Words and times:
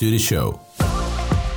Welcome 0.00 0.12
to 0.12 0.18
the 0.18 0.24
show. 0.24 0.60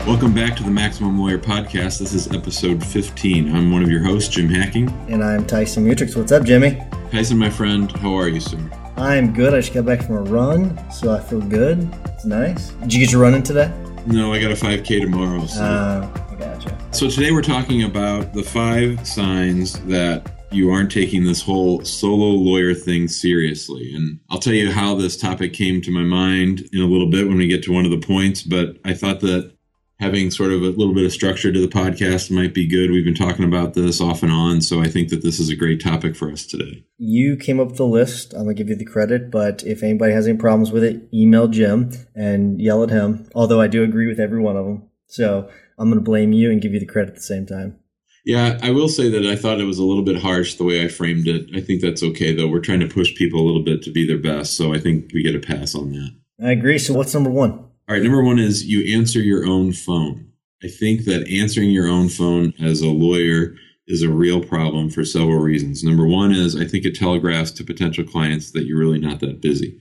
Welcome 0.06 0.34
back 0.34 0.58
to 0.58 0.64
the 0.64 0.70
Maximum 0.70 1.18
Lawyer 1.18 1.38
Podcast. 1.38 2.00
This 2.00 2.14
is 2.14 2.30
episode 2.34 2.86
15. 2.86 3.56
I'm 3.56 3.72
one 3.72 3.82
of 3.82 3.90
your 3.90 4.04
hosts, 4.04 4.36
Jim 4.36 4.50
Hacking. 4.50 4.90
And 5.08 5.24
I'm 5.24 5.48
Tyson 5.48 5.86
Mutrux. 5.86 6.14
What's 6.18 6.34
up, 6.34 6.44
Jimmy? 6.44 6.84
Tyson, 7.10 7.38
my 7.38 7.50
friend, 7.50 7.90
how 7.90 8.14
are 8.14 8.28
you, 8.28 8.42
sir? 8.42 8.60
I'm 8.98 9.32
good. 9.32 9.54
I 9.54 9.62
just 9.62 9.74
got 9.74 9.86
back 9.86 10.04
from 10.04 10.16
a 10.16 10.24
run, 10.24 10.92
so 10.92 11.16
I 11.16 11.22
feel 11.22 11.40
good. 11.40 11.90
It's 12.08 12.26
nice. 12.26 12.72
Did 12.72 12.94
you 12.94 13.00
get 13.00 13.14
your 13.14 13.22
run 13.22 13.32
running 13.32 13.44
today? 13.44 13.72
No, 14.08 14.34
I 14.34 14.42
got 14.42 14.52
a 14.52 14.56
5K 14.56 15.00
tomorrow. 15.00 15.46
So. 15.46 15.64
Uh, 15.64 16.06
gotcha. 16.36 16.78
So 16.92 17.10
today 17.10 17.32
we're 17.32 17.44
talking 17.44 17.84
about 17.84 18.34
the 18.34 18.44
five 18.44 19.08
signs 19.08 19.80
that 19.86 20.30
you 20.54 20.72
aren't 20.72 20.92
taking 20.92 21.26
this 21.26 21.42
whole 21.42 21.84
solo 21.84 22.30
lawyer 22.30 22.74
thing 22.74 23.08
seriously. 23.08 23.94
And 23.94 24.20
I'll 24.30 24.40
tell 24.40 24.54
you 24.54 24.72
how 24.72 24.96
this 24.96 25.18
topic 25.18 25.54
came 25.54 25.82
to 25.82 25.92
my 25.92 26.04
mind 26.04 26.70
in 26.72 26.82
a 26.82 26.88
little 26.88 27.10
bit 27.10 27.28
when 27.28 27.38
we 27.38 27.48
get 27.48 27.64
to 27.64 27.74
one 27.74 27.86
of 27.86 27.92
the 27.92 28.06
points, 28.06 28.42
but 28.42 28.78
I 28.86 28.94
thought 28.94 29.20
that 29.22 29.54
having 30.00 30.32
sort 30.32 30.52
of 30.52 30.62
a 30.62 30.70
little 30.70 30.94
bit 30.94 31.06
of 31.06 31.14
structure 31.14 31.52
to 31.52 31.60
the 31.60 31.68
podcast 31.68 32.30
might 32.30 32.54
be 32.54 32.68
good. 32.68 32.92
We've 32.92 33.06
been 33.06 33.16
talking 33.16 33.46
about 33.46 33.74
this 33.74 34.02
off 34.02 34.22
and 34.22 34.32
on, 34.32 34.62
so 34.62 34.82
I 34.82 34.88
think 34.88 35.10
that 35.10 35.24
this 35.24 35.40
is 35.40 35.50
a 35.50 35.56
great 35.56 35.82
topic 35.82 36.16
for 36.16 36.32
us 36.32 36.46
today. 36.46 36.84
You 36.98 37.38
came 37.38 37.60
up 37.60 37.68
with 37.68 37.78
the 37.78 37.86
list. 37.86 38.34
I'm 38.34 38.44
gonna 38.44 38.54
give 38.54 38.70
you 38.70 38.76
the 38.76 38.86
credit, 38.86 39.32
but 39.32 39.64
if 39.64 39.82
anybody 39.82 40.14
has 40.14 40.28
any 40.28 40.38
problems 40.38 40.72
with 40.72 40.84
it, 40.84 41.08
email 41.14 41.48
Jim 41.48 41.92
and 42.16 42.60
yell 42.62 42.84
at 42.84 42.90
him. 42.90 43.30
Although 43.34 43.62
I 43.62 43.68
do 43.68 43.84
agree 43.84 44.08
with 44.08 44.20
every 44.20 44.42
one 44.42 44.58
of 44.58 44.66
them, 44.66 44.90
so 45.08 45.50
I'm 45.78 45.90
gonna 45.90 46.02
blame 46.02 46.34
you 46.34 46.52
and 46.52 46.62
give 46.62 46.74
you 46.74 46.80
the 46.80 46.86
credit 46.86 47.10
at 47.10 47.16
the 47.16 47.22
same 47.22 47.46
time. 47.46 47.78
Yeah, 48.26 48.58
I 48.62 48.72
will 48.72 48.88
say 48.88 49.10
that 49.10 49.26
I 49.26 49.36
thought 49.36 49.60
it 49.60 49.66
was 49.66 49.80
a 49.80 49.84
little 49.84 50.04
bit 50.04 50.22
harsh 50.22 50.56
the 50.56 50.64
way 50.64 50.84
I 50.84 50.88
framed 50.88 51.28
it. 51.28 51.50
I 51.54 51.60
think 51.60 51.82
that's 51.82 52.04
okay 52.04 52.34
though. 52.34 52.48
We're 52.48 52.62
trying 52.62 52.80
to 52.80 52.88
push 52.88 53.16
people 53.16 53.42
a 53.42 53.46
little 53.46 53.64
bit 53.64 53.82
to 53.84 53.92
be 53.92 54.08
their 54.08 54.18
best, 54.18 54.56
so 54.56 54.74
I 54.74 54.80
think 54.80 55.12
we 55.14 55.24
get 55.24 55.36
a 55.36 55.40
pass 55.40 55.76
on 55.76 55.92
that. 55.92 56.16
I 56.42 56.52
agree. 56.52 56.80
So 56.80 56.94
what's 56.94 57.14
number 57.14 57.30
one? 57.30 57.52
All 57.52 57.70
right, 57.90 58.02
number 58.02 58.24
one 58.24 58.40
is 58.40 58.66
you 58.66 58.98
answer 58.98 59.20
your 59.20 59.46
own 59.46 59.74
phone. 59.74 60.32
I 60.64 60.70
think 60.70 61.04
that 61.04 61.28
answering 61.30 61.72
your 61.72 61.88
own 61.88 62.08
phone 62.08 62.54
as 62.62 62.80
a 62.80 62.88
lawyer 62.88 63.56
is 63.88 64.02
a 64.02 64.10
real 64.10 64.42
problem 64.42 64.90
for 64.90 65.04
several 65.04 65.40
reasons. 65.40 65.84
Number 65.84 66.08
one 66.08 66.32
is 66.32 66.56
I 66.56 66.66
think 66.66 66.86
it 66.86 66.96
telegraphs 66.96 67.52
to 67.52 67.66
potential 67.66 68.06
clients 68.06 68.52
that 68.52 68.66
you're 68.66 68.80
really 68.80 69.00
not 69.00 69.20
that 69.20 69.42
busy. 69.42 69.78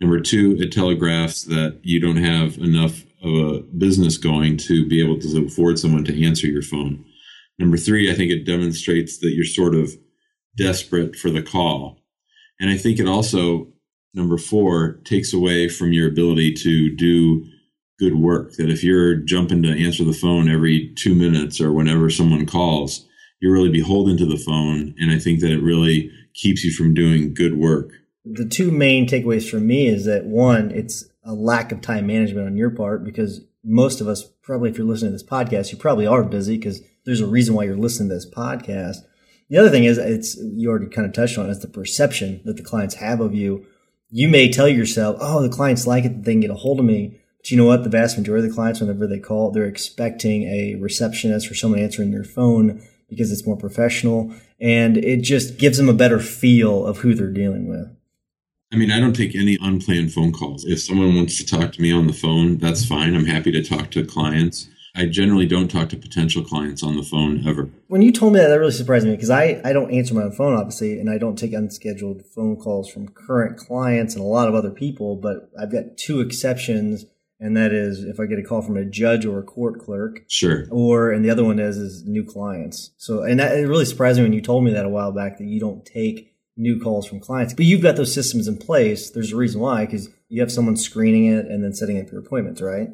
Number 0.00 0.18
two, 0.18 0.56
it 0.58 0.72
telegraphs 0.72 1.44
that 1.44 1.78
you 1.82 2.00
don't 2.00 2.16
have 2.16 2.58
enough 2.58 3.04
of 3.22 3.32
a 3.32 3.60
business 3.60 4.18
going 4.18 4.56
to 4.56 4.86
be 4.86 5.00
able 5.00 5.20
to 5.20 5.46
afford 5.46 5.78
someone 5.78 6.04
to 6.04 6.26
answer 6.26 6.48
your 6.48 6.62
phone. 6.62 7.04
Number 7.58 7.76
three, 7.76 8.10
I 8.10 8.14
think 8.14 8.30
it 8.30 8.44
demonstrates 8.44 9.18
that 9.18 9.32
you're 9.34 9.44
sort 9.44 9.74
of 9.74 9.92
desperate 10.56 11.16
for 11.16 11.30
the 11.30 11.42
call. 11.42 11.98
And 12.60 12.70
I 12.70 12.76
think 12.76 12.98
it 12.98 13.08
also 13.08 13.68
number 14.12 14.38
four 14.38 15.00
takes 15.04 15.32
away 15.32 15.68
from 15.68 15.92
your 15.92 16.08
ability 16.08 16.52
to 16.54 16.94
do 16.94 17.44
good 17.98 18.16
work. 18.16 18.52
That 18.54 18.70
if 18.70 18.82
you're 18.82 19.16
jumping 19.16 19.62
to 19.62 19.84
answer 19.84 20.04
the 20.04 20.12
phone 20.12 20.48
every 20.48 20.92
two 20.96 21.14
minutes 21.14 21.60
or 21.60 21.72
whenever 21.72 22.10
someone 22.10 22.46
calls, 22.46 23.06
you're 23.40 23.52
really 23.52 23.70
beholden 23.70 24.16
to 24.18 24.26
the 24.26 24.36
phone. 24.36 24.94
And 24.98 25.10
I 25.10 25.18
think 25.18 25.40
that 25.40 25.50
it 25.50 25.62
really 25.62 26.10
keeps 26.34 26.64
you 26.64 26.72
from 26.72 26.94
doing 26.94 27.34
good 27.34 27.56
work. 27.56 27.90
The 28.24 28.46
two 28.46 28.70
main 28.70 29.06
takeaways 29.06 29.48
for 29.48 29.60
me 29.60 29.86
is 29.86 30.06
that 30.06 30.24
one, 30.24 30.70
it's 30.70 31.04
a 31.24 31.34
lack 31.34 31.72
of 31.72 31.80
time 31.80 32.06
management 32.06 32.46
on 32.46 32.56
your 32.56 32.70
part 32.70 33.04
because 33.04 33.42
most 33.62 34.00
of 34.00 34.08
us, 34.08 34.24
probably 34.42 34.70
if 34.70 34.78
you're 34.78 34.86
listening 34.86 35.10
to 35.10 35.14
this 35.14 35.22
podcast, 35.22 35.72
you 35.72 35.78
probably 35.78 36.06
are 36.06 36.22
busy 36.22 36.56
because 36.56 36.82
there's 37.04 37.20
a 37.20 37.26
reason 37.26 37.54
why 37.54 37.64
you're 37.64 37.76
listening 37.76 38.08
to 38.08 38.14
this 38.14 38.30
podcast. 38.30 38.98
The 39.50 39.58
other 39.58 39.70
thing 39.70 39.84
is, 39.84 39.98
it's 39.98 40.36
you 40.36 40.70
already 40.70 40.86
kind 40.86 41.06
of 41.06 41.12
touched 41.12 41.38
on, 41.38 41.50
is 41.50 41.60
the 41.60 41.68
perception 41.68 42.40
that 42.44 42.56
the 42.56 42.62
clients 42.62 42.96
have 42.96 43.20
of 43.20 43.34
you 43.34 43.66
you 44.16 44.28
may 44.28 44.48
tell 44.48 44.68
yourself, 44.68 45.16
oh, 45.18 45.42
the 45.42 45.48
clients 45.48 45.88
like 45.88 46.04
it, 46.04 46.22
they 46.22 46.34
can 46.34 46.40
get 46.40 46.50
a 46.50 46.54
hold 46.54 46.78
of 46.78 46.84
me. 46.84 47.20
But 47.38 47.50
you 47.50 47.56
know 47.56 47.64
what? 47.64 47.82
The 47.82 47.90
vast 47.90 48.16
majority 48.16 48.44
of 48.46 48.50
the 48.50 48.54
clients, 48.54 48.80
whenever 48.80 49.08
they 49.08 49.18
call, 49.18 49.50
they're 49.50 49.64
expecting 49.64 50.44
a 50.44 50.76
receptionist 50.76 51.50
or 51.50 51.56
someone 51.56 51.80
answering 51.80 52.12
their 52.12 52.22
phone 52.22 52.80
because 53.08 53.32
it's 53.32 53.44
more 53.44 53.56
professional 53.56 54.32
and 54.60 54.96
it 54.96 55.22
just 55.22 55.58
gives 55.58 55.78
them 55.78 55.88
a 55.88 55.94
better 55.94 56.20
feel 56.20 56.86
of 56.86 56.98
who 56.98 57.12
they're 57.12 57.32
dealing 57.32 57.68
with. 57.68 57.88
I 58.72 58.76
mean, 58.76 58.92
I 58.92 59.00
don't 59.00 59.16
take 59.16 59.34
any 59.34 59.58
unplanned 59.60 60.12
phone 60.12 60.32
calls. 60.32 60.64
If 60.64 60.80
someone 60.80 61.16
wants 61.16 61.36
to 61.38 61.46
talk 61.46 61.72
to 61.72 61.82
me 61.82 61.92
on 61.92 62.06
the 62.06 62.12
phone, 62.12 62.58
that's 62.58 62.86
fine. 62.86 63.16
I'm 63.16 63.26
happy 63.26 63.50
to 63.50 63.64
talk 63.64 63.90
to 63.90 64.04
clients. 64.04 64.68
I 64.96 65.06
generally 65.06 65.46
don't 65.46 65.68
talk 65.68 65.88
to 65.88 65.96
potential 65.96 66.44
clients 66.44 66.82
on 66.82 66.96
the 66.96 67.02
phone 67.02 67.46
ever. 67.46 67.68
When 67.88 68.00
you 68.00 68.12
told 68.12 68.32
me 68.32 68.38
that, 68.38 68.48
that 68.48 68.60
really 68.60 68.70
surprised 68.70 69.04
me 69.04 69.12
because 69.12 69.30
I, 69.30 69.60
I 69.64 69.72
don't 69.72 69.90
answer 69.92 70.14
my 70.14 70.22
own 70.22 70.32
phone, 70.32 70.54
obviously, 70.54 71.00
and 71.00 71.10
I 71.10 71.18
don't 71.18 71.36
take 71.36 71.52
unscheduled 71.52 72.24
phone 72.32 72.56
calls 72.56 72.88
from 72.88 73.08
current 73.08 73.56
clients 73.56 74.14
and 74.14 74.22
a 74.22 74.26
lot 74.26 74.48
of 74.48 74.54
other 74.54 74.70
people. 74.70 75.16
But 75.16 75.50
I've 75.60 75.72
got 75.72 75.96
two 75.96 76.20
exceptions, 76.20 77.06
and 77.40 77.56
that 77.56 77.72
is 77.72 78.04
if 78.04 78.20
I 78.20 78.26
get 78.26 78.38
a 78.38 78.44
call 78.44 78.62
from 78.62 78.76
a 78.76 78.84
judge 78.84 79.26
or 79.26 79.40
a 79.40 79.42
court 79.42 79.80
clerk. 79.80 80.24
Sure. 80.28 80.66
Or, 80.70 81.10
and 81.10 81.24
the 81.24 81.30
other 81.30 81.44
one 81.44 81.58
is, 81.58 81.76
is 81.76 82.04
new 82.04 82.22
clients. 82.22 82.92
So, 82.96 83.22
and 83.22 83.40
that, 83.40 83.58
it 83.58 83.66
really 83.66 83.86
surprised 83.86 84.18
me 84.18 84.24
when 84.24 84.32
you 84.32 84.42
told 84.42 84.62
me 84.62 84.72
that 84.72 84.86
a 84.86 84.88
while 84.88 85.10
back 85.10 85.38
that 85.38 85.46
you 85.46 85.58
don't 85.58 85.84
take 85.84 86.32
new 86.56 86.80
calls 86.80 87.04
from 87.08 87.18
clients. 87.18 87.52
But 87.52 87.64
you've 87.64 87.82
got 87.82 87.96
those 87.96 88.14
systems 88.14 88.46
in 88.46 88.58
place. 88.58 89.10
There's 89.10 89.32
a 89.32 89.36
reason 89.36 89.60
why, 89.60 89.86
because 89.86 90.08
you 90.28 90.40
have 90.40 90.52
someone 90.52 90.76
screening 90.76 91.26
it 91.26 91.46
and 91.46 91.64
then 91.64 91.74
setting 91.74 92.00
up 92.00 92.12
your 92.12 92.20
appointments, 92.20 92.62
right? 92.62 92.90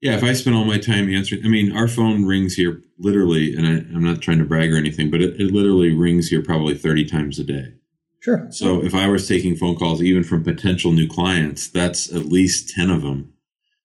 Yeah, 0.00 0.14
if 0.14 0.22
I 0.22 0.32
spend 0.32 0.54
all 0.54 0.64
my 0.64 0.78
time 0.78 1.12
answering, 1.12 1.44
I 1.44 1.48
mean, 1.48 1.76
our 1.76 1.88
phone 1.88 2.24
rings 2.24 2.54
here 2.54 2.82
literally, 2.98 3.54
and 3.56 3.66
I, 3.66 3.70
am 3.94 4.04
not 4.04 4.20
trying 4.20 4.38
to 4.38 4.44
brag 4.44 4.72
or 4.72 4.76
anything, 4.76 5.10
but 5.10 5.20
it, 5.20 5.40
it 5.40 5.52
literally 5.52 5.92
rings 5.92 6.28
here 6.28 6.42
probably 6.42 6.76
30 6.76 7.04
times 7.06 7.38
a 7.38 7.44
day. 7.44 7.72
Sure. 8.20 8.46
So 8.50 8.82
if 8.82 8.94
I 8.94 9.08
was 9.08 9.26
taking 9.26 9.56
phone 9.56 9.76
calls, 9.76 10.02
even 10.02 10.22
from 10.22 10.44
potential 10.44 10.92
new 10.92 11.08
clients, 11.08 11.68
that's 11.68 12.12
at 12.12 12.26
least 12.26 12.74
10 12.74 12.90
of 12.90 13.02
them. 13.02 13.32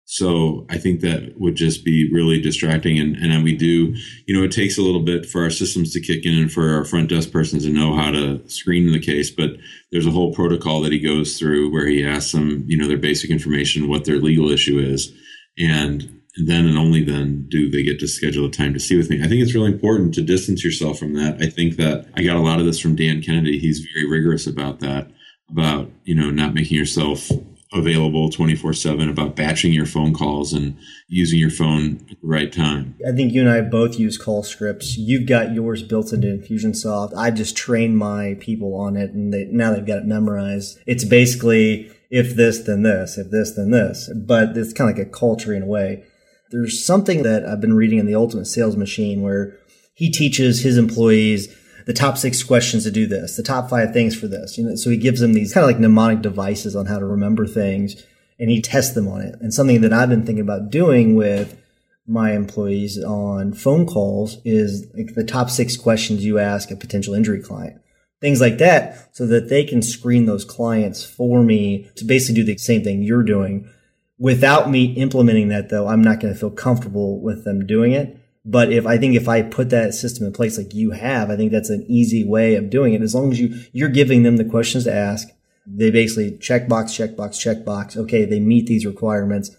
So 0.05 0.67
I 0.69 0.77
think 0.77 1.01
that 1.01 1.39
would 1.39 1.55
just 1.55 1.83
be 1.83 2.11
really 2.11 2.39
distracting. 2.39 2.99
And, 2.99 3.15
and 3.15 3.43
we 3.43 3.55
do, 3.55 3.95
you 4.27 4.35
know, 4.35 4.43
it 4.43 4.51
takes 4.51 4.77
a 4.77 4.81
little 4.81 5.01
bit 5.01 5.25
for 5.25 5.41
our 5.41 5.49
systems 5.49 5.93
to 5.93 6.01
kick 6.01 6.25
in 6.25 6.37
and 6.37 6.51
for 6.51 6.75
our 6.75 6.85
front 6.85 7.09
desk 7.09 7.31
persons 7.31 7.63
to 7.63 7.71
know 7.71 7.95
how 7.95 8.11
to 8.11 8.47
screen 8.47 8.91
the 8.91 8.99
case. 8.99 9.31
But 9.31 9.51
there's 9.91 10.05
a 10.05 10.11
whole 10.11 10.33
protocol 10.33 10.81
that 10.81 10.91
he 10.91 10.99
goes 10.99 11.39
through 11.39 11.71
where 11.71 11.87
he 11.87 12.05
asks 12.05 12.33
them, 12.33 12.65
you 12.67 12.77
know, 12.77 12.87
their 12.87 12.97
basic 12.97 13.31
information, 13.31 13.87
what 13.87 14.05
their 14.05 14.17
legal 14.17 14.51
issue 14.51 14.77
is 14.77 15.11
and 15.57 16.21
then 16.35 16.65
and 16.65 16.77
only 16.77 17.03
then 17.03 17.45
do 17.49 17.69
they 17.69 17.83
get 17.83 17.99
to 17.99 18.07
schedule 18.07 18.45
a 18.47 18.51
time 18.51 18.73
to 18.73 18.79
see 18.79 18.97
with 18.97 19.09
me. 19.09 19.19
I 19.23 19.27
think 19.27 19.41
it's 19.41 19.53
really 19.53 19.71
important 19.71 20.13
to 20.15 20.21
distance 20.21 20.63
yourself 20.63 20.97
from 20.97 21.13
that. 21.13 21.41
I 21.41 21.47
think 21.47 21.75
that 21.77 22.07
I 22.15 22.23
got 22.23 22.37
a 22.37 22.41
lot 22.41 22.59
of 22.59 22.65
this 22.65 22.79
from 22.79 22.95
Dan 22.95 23.21
Kennedy. 23.21 23.59
He's 23.59 23.85
very 23.93 24.09
rigorous 24.09 24.47
about 24.47 24.79
that, 24.79 25.11
about, 25.49 25.91
you 26.05 26.15
know, 26.15 26.31
not 26.31 26.55
making 26.55 26.77
yourself 26.77 27.29
available 27.71 28.29
24 28.29 28.73
7 28.73 29.09
about 29.09 29.35
batching 29.35 29.73
your 29.73 29.85
phone 29.85 30.13
calls 30.13 30.53
and 30.53 30.77
using 31.07 31.39
your 31.39 31.49
phone 31.49 32.05
at 32.09 32.21
the 32.21 32.27
right 32.27 32.51
time. 32.51 32.95
I 33.07 33.11
think 33.11 33.33
you 33.33 33.41
and 33.41 33.49
I 33.49 33.61
both 33.61 33.99
use 33.99 34.17
call 34.17 34.43
scripts. 34.43 34.97
You've 34.97 35.27
got 35.27 35.53
yours 35.53 35.83
built 35.83 36.13
into 36.13 36.27
Infusionsoft. 36.27 37.15
I 37.15 37.31
just 37.31 37.57
trained 37.57 37.97
my 37.97 38.37
people 38.39 38.75
on 38.75 38.95
it 38.95 39.11
and 39.11 39.33
they, 39.33 39.45
now 39.45 39.73
they've 39.73 39.85
got 39.85 39.99
it 39.99 40.05
memorized. 40.05 40.79
It's 40.85 41.03
basically 41.03 41.91
if 42.13 42.35
this, 42.35 42.59
then 42.59 42.83
this, 42.83 43.17
if 43.17 43.31
this, 43.31 43.53
then 43.53 43.71
this. 43.71 44.07
But 44.15 44.55
it's 44.55 44.71
kind 44.71 44.87
of 44.87 44.95
like 44.95 45.07
a 45.07 45.09
culture 45.09 45.51
in 45.51 45.63
a 45.63 45.65
way. 45.65 46.03
There's 46.51 46.85
something 46.85 47.23
that 47.23 47.43
I've 47.43 47.59
been 47.59 47.73
reading 47.73 47.97
in 47.97 48.05
the 48.05 48.13
Ultimate 48.13 48.45
Sales 48.45 48.77
Machine 48.77 49.23
where 49.23 49.57
he 49.95 50.11
teaches 50.11 50.61
his 50.61 50.77
employees 50.77 51.51
the 51.87 51.93
top 51.93 52.19
six 52.19 52.43
questions 52.43 52.83
to 52.83 52.91
do 52.91 53.07
this, 53.07 53.35
the 53.35 53.41
top 53.41 53.67
five 53.67 53.93
things 53.93 54.15
for 54.15 54.27
this. 54.27 54.59
You 54.59 54.65
know, 54.65 54.75
so 54.75 54.91
he 54.91 54.97
gives 54.97 55.21
them 55.21 55.33
these 55.33 55.51
kind 55.51 55.63
of 55.63 55.69
like 55.69 55.79
mnemonic 55.79 56.21
devices 56.21 56.75
on 56.75 56.85
how 56.85 56.99
to 56.99 57.05
remember 57.05 57.47
things 57.47 57.95
and 58.39 58.51
he 58.51 58.61
tests 58.61 58.93
them 58.93 59.07
on 59.07 59.21
it. 59.21 59.33
And 59.41 59.51
something 59.51 59.81
that 59.81 59.91
I've 59.91 60.09
been 60.09 60.23
thinking 60.23 60.43
about 60.43 60.69
doing 60.69 61.15
with 61.15 61.59
my 62.05 62.33
employees 62.33 63.03
on 63.03 63.53
phone 63.53 63.87
calls 63.87 64.37
is 64.45 64.85
like 64.95 65.15
the 65.15 65.23
top 65.23 65.49
six 65.49 65.75
questions 65.75 66.23
you 66.23 66.37
ask 66.37 66.69
a 66.69 66.75
potential 66.75 67.15
injury 67.15 67.41
client. 67.41 67.81
Things 68.23 68.39
like 68.39 68.57
that, 68.59 69.09
so 69.11 69.27
that 69.27 69.49
they 69.49 69.65
can 69.65 69.81
screen 69.81 70.27
those 70.27 70.45
clients 70.45 71.03
for 71.03 71.43
me 71.43 71.89
to 71.97 72.05
basically 72.05 72.35
do 72.35 72.45
the 72.45 72.57
same 72.57 72.81
thing 72.81 73.03
you're 73.03 73.21
doing. 73.21 73.69
Without 74.17 74.69
me 74.69 74.93
implementing 74.93 75.49
that 75.49 75.67
though, 75.67 75.89
I'm 75.89 76.01
not 76.01 76.21
going 76.21 76.33
to 76.33 76.39
feel 76.39 76.49
comfortable 76.49 77.19
with 77.19 77.43
them 77.43 77.67
doing 77.67 77.91
it. 77.91 78.17
But 78.45 78.71
if 78.71 78.85
I 78.85 78.97
think 78.97 79.15
if 79.15 79.27
I 79.27 79.41
put 79.41 79.71
that 79.71 79.93
system 79.93 80.25
in 80.25 80.31
place 80.31 80.57
like 80.57 80.73
you 80.73 80.91
have, 80.91 81.29
I 81.29 81.35
think 81.35 81.51
that's 81.51 81.69
an 81.69 81.83
easy 81.89 82.23
way 82.23 82.55
of 82.55 82.69
doing 82.69 82.93
it. 82.93 83.01
As 83.01 83.13
long 83.13 83.33
as 83.33 83.41
you, 83.41 83.59
you're 83.73 83.89
giving 83.89 84.23
them 84.23 84.37
the 84.37 84.45
questions 84.45 84.85
to 84.85 84.93
ask, 84.93 85.27
they 85.67 85.91
basically 85.91 86.37
check 86.37 86.69
box, 86.69 86.95
check 86.95 87.17
box, 87.17 87.37
check 87.37 87.65
box. 87.65 87.97
Okay, 87.97 88.23
they 88.23 88.39
meet 88.39 88.67
these 88.67 88.85
requirements. 88.85 89.53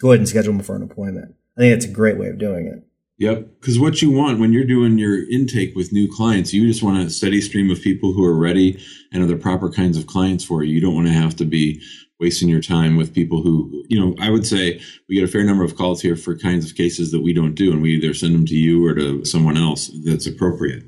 Go 0.00 0.10
ahead 0.10 0.18
and 0.18 0.28
schedule 0.28 0.54
them 0.54 0.62
for 0.64 0.74
an 0.74 0.82
appointment. 0.82 1.36
I 1.56 1.60
think 1.60 1.72
that's 1.72 1.84
a 1.84 1.94
great 1.94 2.18
way 2.18 2.26
of 2.26 2.38
doing 2.38 2.66
it. 2.66 2.84
Yep. 3.18 3.60
Because 3.60 3.80
what 3.80 4.00
you 4.00 4.12
want 4.12 4.38
when 4.38 4.52
you're 4.52 4.64
doing 4.64 4.96
your 4.96 5.28
intake 5.28 5.74
with 5.74 5.92
new 5.92 6.10
clients, 6.10 6.54
you 6.54 6.66
just 6.68 6.84
want 6.84 7.04
a 7.04 7.10
steady 7.10 7.40
stream 7.40 7.70
of 7.70 7.82
people 7.82 8.12
who 8.12 8.24
are 8.24 8.36
ready 8.36 8.80
and 9.12 9.22
are 9.22 9.26
the 9.26 9.36
proper 9.36 9.68
kinds 9.70 9.98
of 9.98 10.06
clients 10.06 10.44
for 10.44 10.62
you. 10.62 10.74
You 10.74 10.80
don't 10.80 10.94
want 10.94 11.08
to 11.08 11.12
have 11.12 11.34
to 11.36 11.44
be 11.44 11.82
wasting 12.20 12.48
your 12.48 12.60
time 12.60 12.96
with 12.96 13.14
people 13.14 13.42
who, 13.42 13.84
you 13.88 13.98
know, 13.98 14.14
I 14.20 14.30
would 14.30 14.46
say 14.46 14.80
we 15.08 15.16
get 15.16 15.24
a 15.24 15.28
fair 15.28 15.44
number 15.44 15.64
of 15.64 15.76
calls 15.76 16.00
here 16.00 16.16
for 16.16 16.36
kinds 16.36 16.68
of 16.68 16.76
cases 16.76 17.10
that 17.10 17.20
we 17.20 17.32
don't 17.32 17.54
do, 17.54 17.72
and 17.72 17.82
we 17.82 17.96
either 17.96 18.14
send 18.14 18.34
them 18.34 18.46
to 18.46 18.54
you 18.54 18.84
or 18.86 18.94
to 18.94 19.24
someone 19.24 19.56
else 19.56 19.90
that's 20.04 20.26
appropriate. 20.26 20.84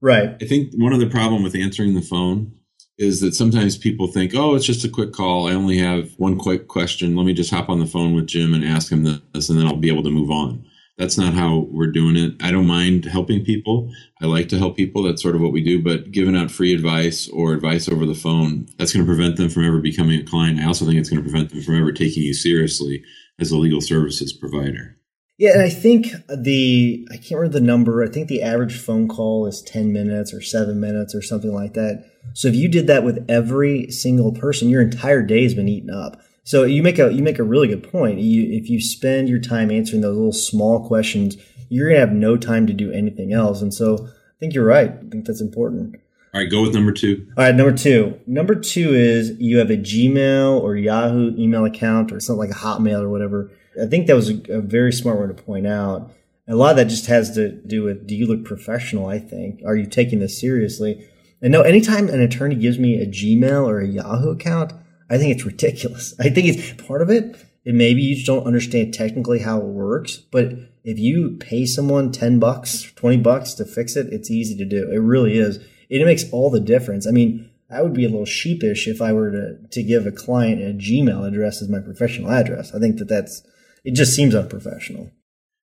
Right. 0.00 0.36
I 0.40 0.46
think 0.46 0.72
one 0.74 0.92
of 0.92 1.00
the 1.00 1.08
problem 1.08 1.42
with 1.42 1.54
answering 1.54 1.94
the 1.94 2.02
phone 2.02 2.52
is 2.98 3.20
that 3.20 3.34
sometimes 3.34 3.76
people 3.76 4.06
think, 4.06 4.34
oh, 4.34 4.54
it's 4.54 4.66
just 4.66 4.84
a 4.84 4.90
quick 4.90 5.12
call. 5.12 5.48
I 5.48 5.54
only 5.54 5.78
have 5.78 6.10
one 6.16 6.38
quick 6.38 6.68
question. 6.68 7.16
Let 7.16 7.26
me 7.26 7.32
just 7.32 7.50
hop 7.50 7.68
on 7.68 7.80
the 7.80 7.86
phone 7.86 8.14
with 8.14 8.26
Jim 8.26 8.54
and 8.54 8.64
ask 8.64 8.92
him 8.92 9.04
this, 9.04 9.48
and 9.48 9.58
then 9.58 9.66
I'll 9.66 9.76
be 9.76 9.90
able 9.90 10.04
to 10.04 10.10
move 10.10 10.30
on 10.30 10.64
that's 10.96 11.18
not 11.18 11.34
how 11.34 11.66
we're 11.70 11.90
doing 11.90 12.16
it. 12.16 12.34
I 12.40 12.50
don't 12.50 12.66
mind 12.66 13.04
helping 13.04 13.44
people. 13.44 13.90
I 14.20 14.26
like 14.26 14.48
to 14.50 14.58
help 14.58 14.76
people. 14.76 15.02
That's 15.02 15.22
sort 15.22 15.34
of 15.34 15.40
what 15.40 15.52
we 15.52 15.62
do. 15.62 15.82
But 15.82 16.12
giving 16.12 16.36
out 16.36 16.50
free 16.50 16.72
advice 16.72 17.28
or 17.28 17.52
advice 17.52 17.88
over 17.88 18.06
the 18.06 18.14
phone, 18.14 18.68
that's 18.78 18.92
going 18.92 19.04
to 19.04 19.12
prevent 19.12 19.36
them 19.36 19.48
from 19.48 19.64
ever 19.64 19.80
becoming 19.80 20.20
a 20.20 20.24
client. 20.24 20.60
I 20.60 20.66
also 20.66 20.84
think 20.84 20.98
it's 20.98 21.10
going 21.10 21.22
to 21.22 21.28
prevent 21.28 21.50
them 21.50 21.62
from 21.62 21.78
ever 21.78 21.92
taking 21.92 22.22
you 22.22 22.34
seriously 22.34 23.02
as 23.40 23.50
a 23.50 23.56
legal 23.56 23.80
services 23.80 24.32
provider. 24.32 24.96
Yeah, 25.36 25.54
and 25.54 25.62
I 25.62 25.68
think 25.68 26.08
the 26.28 27.08
I 27.10 27.16
can't 27.16 27.40
remember 27.40 27.58
the 27.58 27.66
number. 27.66 28.04
I 28.04 28.08
think 28.08 28.28
the 28.28 28.42
average 28.42 28.78
phone 28.78 29.08
call 29.08 29.46
is 29.46 29.62
10 29.62 29.92
minutes 29.92 30.32
or 30.32 30.40
7 30.40 30.78
minutes 30.78 31.12
or 31.12 31.22
something 31.22 31.52
like 31.52 31.74
that. 31.74 32.08
So 32.34 32.46
if 32.46 32.54
you 32.54 32.68
did 32.68 32.86
that 32.86 33.02
with 33.02 33.24
every 33.28 33.90
single 33.90 34.32
person, 34.32 34.68
your 34.68 34.80
entire 34.80 35.22
day 35.22 35.42
has 35.42 35.54
been 35.54 35.68
eaten 35.68 35.90
up. 35.90 36.20
So 36.44 36.64
you 36.64 36.82
make 36.82 36.98
a 36.98 37.12
you 37.12 37.22
make 37.22 37.38
a 37.38 37.42
really 37.42 37.68
good 37.68 37.90
point. 37.90 38.20
You, 38.20 38.52
if 38.52 38.68
you 38.68 38.80
spend 38.80 39.28
your 39.28 39.40
time 39.40 39.70
answering 39.70 40.02
those 40.02 40.14
little 40.16 40.32
small 40.32 40.86
questions, 40.86 41.36
you're 41.70 41.88
gonna 41.88 42.00
have 42.00 42.12
no 42.12 42.36
time 42.36 42.66
to 42.66 42.74
do 42.74 42.92
anything 42.92 43.32
else. 43.32 43.62
And 43.62 43.72
so 43.72 44.06
I 44.06 44.38
think 44.38 44.54
you're 44.54 44.66
right. 44.66 44.90
I 44.90 45.08
think 45.10 45.24
that's 45.24 45.40
important. 45.40 45.96
All 46.34 46.40
right, 46.40 46.50
go 46.50 46.62
with 46.62 46.74
number 46.74 46.92
two. 46.92 47.26
All 47.36 47.44
right, 47.44 47.54
number 47.54 47.74
two. 47.74 48.18
Number 48.26 48.54
two 48.56 48.92
is 48.92 49.32
you 49.38 49.58
have 49.58 49.70
a 49.70 49.76
Gmail 49.76 50.60
or 50.60 50.76
Yahoo 50.76 51.34
email 51.38 51.64
account 51.64 52.12
or 52.12 52.20
something 52.20 52.40
like 52.40 52.50
a 52.50 52.60
Hotmail 52.60 53.00
or 53.00 53.08
whatever. 53.08 53.50
I 53.80 53.86
think 53.86 54.08
that 54.08 54.16
was 54.16 54.30
a, 54.30 54.40
a 54.52 54.60
very 54.60 54.92
smart 54.92 55.18
one 55.18 55.28
to 55.28 55.34
point 55.34 55.66
out. 55.66 56.12
a 56.46 56.56
lot 56.56 56.72
of 56.72 56.76
that 56.76 56.86
just 56.86 57.06
has 57.06 57.34
to 57.36 57.50
do 57.50 57.84
with 57.84 58.06
do 58.06 58.14
you 58.14 58.26
look 58.26 58.44
professional? 58.44 59.06
I 59.06 59.18
think. 59.18 59.62
Are 59.64 59.76
you 59.76 59.86
taking 59.86 60.18
this 60.18 60.38
seriously? 60.38 61.08
And 61.40 61.52
no, 61.52 61.62
anytime 61.62 62.08
an 62.08 62.20
attorney 62.20 62.56
gives 62.56 62.78
me 62.78 63.00
a 63.00 63.06
Gmail 63.06 63.66
or 63.66 63.80
a 63.80 63.86
Yahoo 63.86 64.30
account, 64.30 64.72
I 65.10 65.18
think 65.18 65.34
it's 65.34 65.44
ridiculous. 65.44 66.14
I 66.18 66.30
think 66.30 66.48
it's 66.48 66.82
part 66.82 67.02
of 67.02 67.10
it. 67.10 67.36
And 67.66 67.78
maybe 67.78 68.02
you 68.02 68.14
just 68.14 68.26
don't 68.26 68.46
understand 68.46 68.92
technically 68.92 69.38
how 69.38 69.58
it 69.58 69.64
works. 69.64 70.16
But 70.18 70.52
if 70.84 70.98
you 70.98 71.36
pay 71.38 71.64
someone 71.64 72.12
10 72.12 72.38
bucks, 72.38 72.92
20 72.96 73.18
bucks 73.18 73.54
to 73.54 73.64
fix 73.64 73.96
it, 73.96 74.12
it's 74.12 74.30
easy 74.30 74.56
to 74.56 74.64
do. 74.64 74.90
It 74.90 74.98
really 74.98 75.38
is. 75.38 75.58
It 75.88 76.04
makes 76.04 76.30
all 76.30 76.50
the 76.50 76.60
difference. 76.60 77.06
I 77.06 77.10
mean, 77.10 77.50
I 77.70 77.82
would 77.82 77.94
be 77.94 78.04
a 78.04 78.08
little 78.08 78.26
sheepish 78.26 78.86
if 78.86 79.00
I 79.00 79.12
were 79.12 79.30
to, 79.30 79.56
to 79.70 79.82
give 79.82 80.06
a 80.06 80.12
client 80.12 80.60
a 80.62 80.74
Gmail 80.74 81.26
address 81.26 81.62
as 81.62 81.68
my 81.68 81.80
professional 81.80 82.30
address. 82.30 82.74
I 82.74 82.78
think 82.78 82.98
that 82.98 83.08
that's, 83.08 83.42
it 83.84 83.94
just 83.94 84.14
seems 84.14 84.34
unprofessional. 84.34 85.10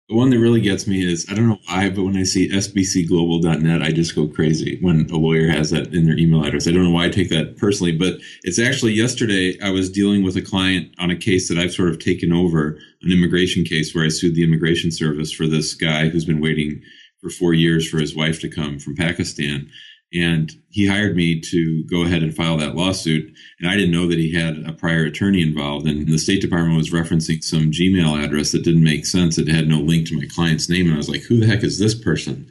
The 0.10 0.16
one 0.16 0.30
that 0.30 0.40
really 0.40 0.62
gets 0.62 0.88
me 0.88 1.06
is 1.06 1.26
I 1.30 1.34
don't 1.34 1.50
know 1.50 1.60
why, 1.68 1.90
but 1.90 2.04
when 2.04 2.16
I 2.16 2.24
see 2.24 2.50
sbcglobal.net, 2.50 3.82
I 3.82 3.92
just 3.92 4.16
go 4.16 4.26
crazy 4.26 4.78
when 4.80 5.10
a 5.10 5.18
lawyer 5.18 5.50
has 5.50 5.72
that 5.72 5.94
in 5.94 6.06
their 6.06 6.18
email 6.18 6.46
address. 6.46 6.66
I 6.66 6.72
don't 6.72 6.86
know 6.86 6.92
why 6.92 7.06
I 7.06 7.10
take 7.10 7.28
that 7.30 7.58
personally, 7.58 7.92
but 7.92 8.14
it's 8.44 8.58
actually 8.58 8.94
yesterday 8.94 9.60
I 9.62 9.70
was 9.70 9.92
dealing 9.92 10.24
with 10.24 10.38
a 10.38 10.42
client 10.42 10.96
on 10.98 11.12
a 11.12 11.16
case 11.18 11.50
that 11.50 11.58
I've 11.58 11.74
sort 11.74 11.90
of 11.90 12.00
taken 12.00 12.32
over, 12.32 12.80
an 13.02 13.12
immigration 13.12 13.66
case 13.66 13.94
where 13.94 14.06
I 14.06 14.08
sued 14.08 14.36
the 14.36 14.46
immigration 14.46 14.92
service 14.92 15.34
for 15.34 15.46
this 15.46 15.74
guy 15.74 16.08
who's 16.08 16.26
been 16.26 16.42
waiting 16.42 16.82
for 17.20 17.30
four 17.30 17.54
years 17.54 17.86
for 17.90 17.98
his 17.98 18.16
wife 18.16 18.40
to 18.42 18.50
come 18.50 18.80
from 18.80 18.96
Pakistan. 18.96 19.70
And 20.14 20.52
he 20.70 20.88
hired 20.88 21.16
me 21.16 21.42
to 21.42 21.84
go 21.92 22.04
ahead 22.04 22.24
and 22.24 22.36
file 22.36 22.58
that 22.58 22.76
lawsuit. 22.76 23.30
And 23.60 23.70
I 23.70 23.76
didn't 23.76 23.92
know 23.92 24.08
that 24.08 24.18
he 24.18 24.34
had 24.34 24.64
a 24.66 24.72
prior 24.72 25.04
attorney 25.04 25.42
involved. 25.42 25.86
And 25.86 26.08
the 26.08 26.18
State 26.18 26.42
Department 26.42 26.78
was 26.78 26.92
referencing 26.92 27.44
some 27.44 27.72
Gmail 27.72 28.24
address 28.24 28.52
that 28.54 28.64
didn't 28.64 28.84
make 28.84 29.06
sense. 29.06 29.38
It 29.38 29.50
had 29.50 29.68
no 29.68 29.80
link 29.80 30.08
to 30.08 30.18
my 30.18 30.26
client's 30.34 30.70
name. 30.70 30.86
And 30.86 30.94
I 30.94 30.98
was 30.98 31.10
like, 31.10 31.24
who 31.24 31.40
the 31.40 31.48
heck 31.48 31.64
is 31.64 31.78
this 31.78 31.94
person? 31.94 32.50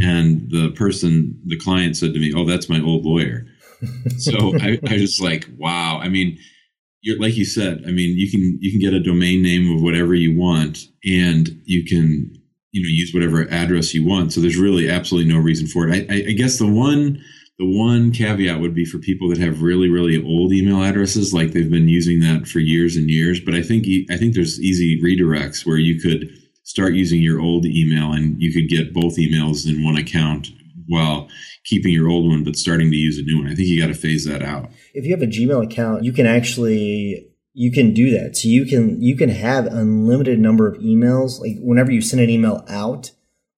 And 0.00 0.50
the 0.50 0.72
person, 0.72 1.40
the 1.46 1.58
client 1.58 1.96
said 1.96 2.12
to 2.12 2.18
me, 2.18 2.32
oh, 2.34 2.44
that's 2.44 2.68
my 2.68 2.80
old 2.80 3.04
lawyer. 3.04 3.46
so 4.18 4.56
I, 4.58 4.78
I 4.88 4.94
was 4.94 5.20
like, 5.20 5.48
wow. 5.56 6.00
I 6.02 6.08
mean, 6.08 6.38
you're, 7.06 7.20
like 7.20 7.36
you 7.36 7.44
said, 7.44 7.84
I 7.86 7.92
mean, 7.92 8.16
you 8.18 8.28
can 8.28 8.58
you 8.60 8.72
can 8.72 8.80
get 8.80 8.92
a 8.92 9.00
domain 9.00 9.40
name 9.40 9.74
of 9.74 9.82
whatever 9.82 10.14
you 10.14 10.36
want, 10.36 10.86
and 11.04 11.62
you 11.64 11.84
can 11.84 12.35
you 12.76 12.82
know 12.82 12.90
use 12.90 13.14
whatever 13.14 13.48
address 13.50 13.94
you 13.94 14.04
want. 14.04 14.32
So 14.32 14.40
there's 14.40 14.58
really 14.58 14.90
absolutely 14.90 15.32
no 15.32 15.40
reason 15.40 15.66
for 15.66 15.88
it. 15.88 15.94
I, 16.10 16.14
I, 16.14 16.16
I 16.28 16.32
guess 16.32 16.58
the 16.58 16.66
one 16.66 17.22
the 17.58 17.64
one 17.64 18.12
caveat 18.12 18.60
would 18.60 18.74
be 18.74 18.84
for 18.84 18.98
people 18.98 19.30
that 19.30 19.38
have 19.38 19.62
really 19.62 19.88
really 19.88 20.22
old 20.22 20.52
email 20.52 20.82
addresses, 20.82 21.32
like 21.32 21.52
they've 21.52 21.70
been 21.70 21.88
using 21.88 22.20
that 22.20 22.46
for 22.46 22.58
years 22.58 22.96
and 22.96 23.08
years. 23.08 23.40
But 23.40 23.54
I 23.54 23.62
think 23.62 23.86
I 24.10 24.16
think 24.18 24.34
there's 24.34 24.60
easy 24.60 25.00
redirects 25.00 25.64
where 25.64 25.78
you 25.78 25.98
could 25.98 26.30
start 26.64 26.94
using 26.94 27.22
your 27.22 27.40
old 27.40 27.64
email 27.64 28.12
and 28.12 28.40
you 28.42 28.52
could 28.52 28.68
get 28.68 28.92
both 28.92 29.16
emails 29.16 29.66
in 29.66 29.84
one 29.84 29.96
account 29.96 30.48
while 30.88 31.28
keeping 31.64 31.92
your 31.92 32.08
old 32.08 32.28
one 32.28 32.44
but 32.44 32.56
starting 32.56 32.90
to 32.90 32.96
use 32.96 33.18
a 33.18 33.22
new 33.22 33.38
one. 33.38 33.50
I 33.50 33.54
think 33.54 33.68
you 33.68 33.80
got 33.80 33.86
to 33.86 33.94
phase 33.94 34.24
that 34.26 34.42
out. 34.42 34.70
If 34.92 35.04
you 35.04 35.12
have 35.12 35.22
a 35.22 35.26
Gmail 35.26 35.64
account, 35.64 36.04
you 36.04 36.12
can 36.12 36.26
actually 36.26 37.26
you 37.58 37.72
can 37.72 37.94
do 37.94 38.10
that. 38.10 38.36
So 38.36 38.48
you 38.48 38.66
can 38.66 39.00
you 39.00 39.16
can 39.16 39.30
have 39.30 39.64
unlimited 39.64 40.38
number 40.38 40.68
of 40.68 40.78
emails. 40.78 41.40
Like 41.40 41.56
whenever 41.58 41.90
you 41.90 42.02
send 42.02 42.20
an 42.20 42.28
email 42.28 42.62
out, 42.68 43.12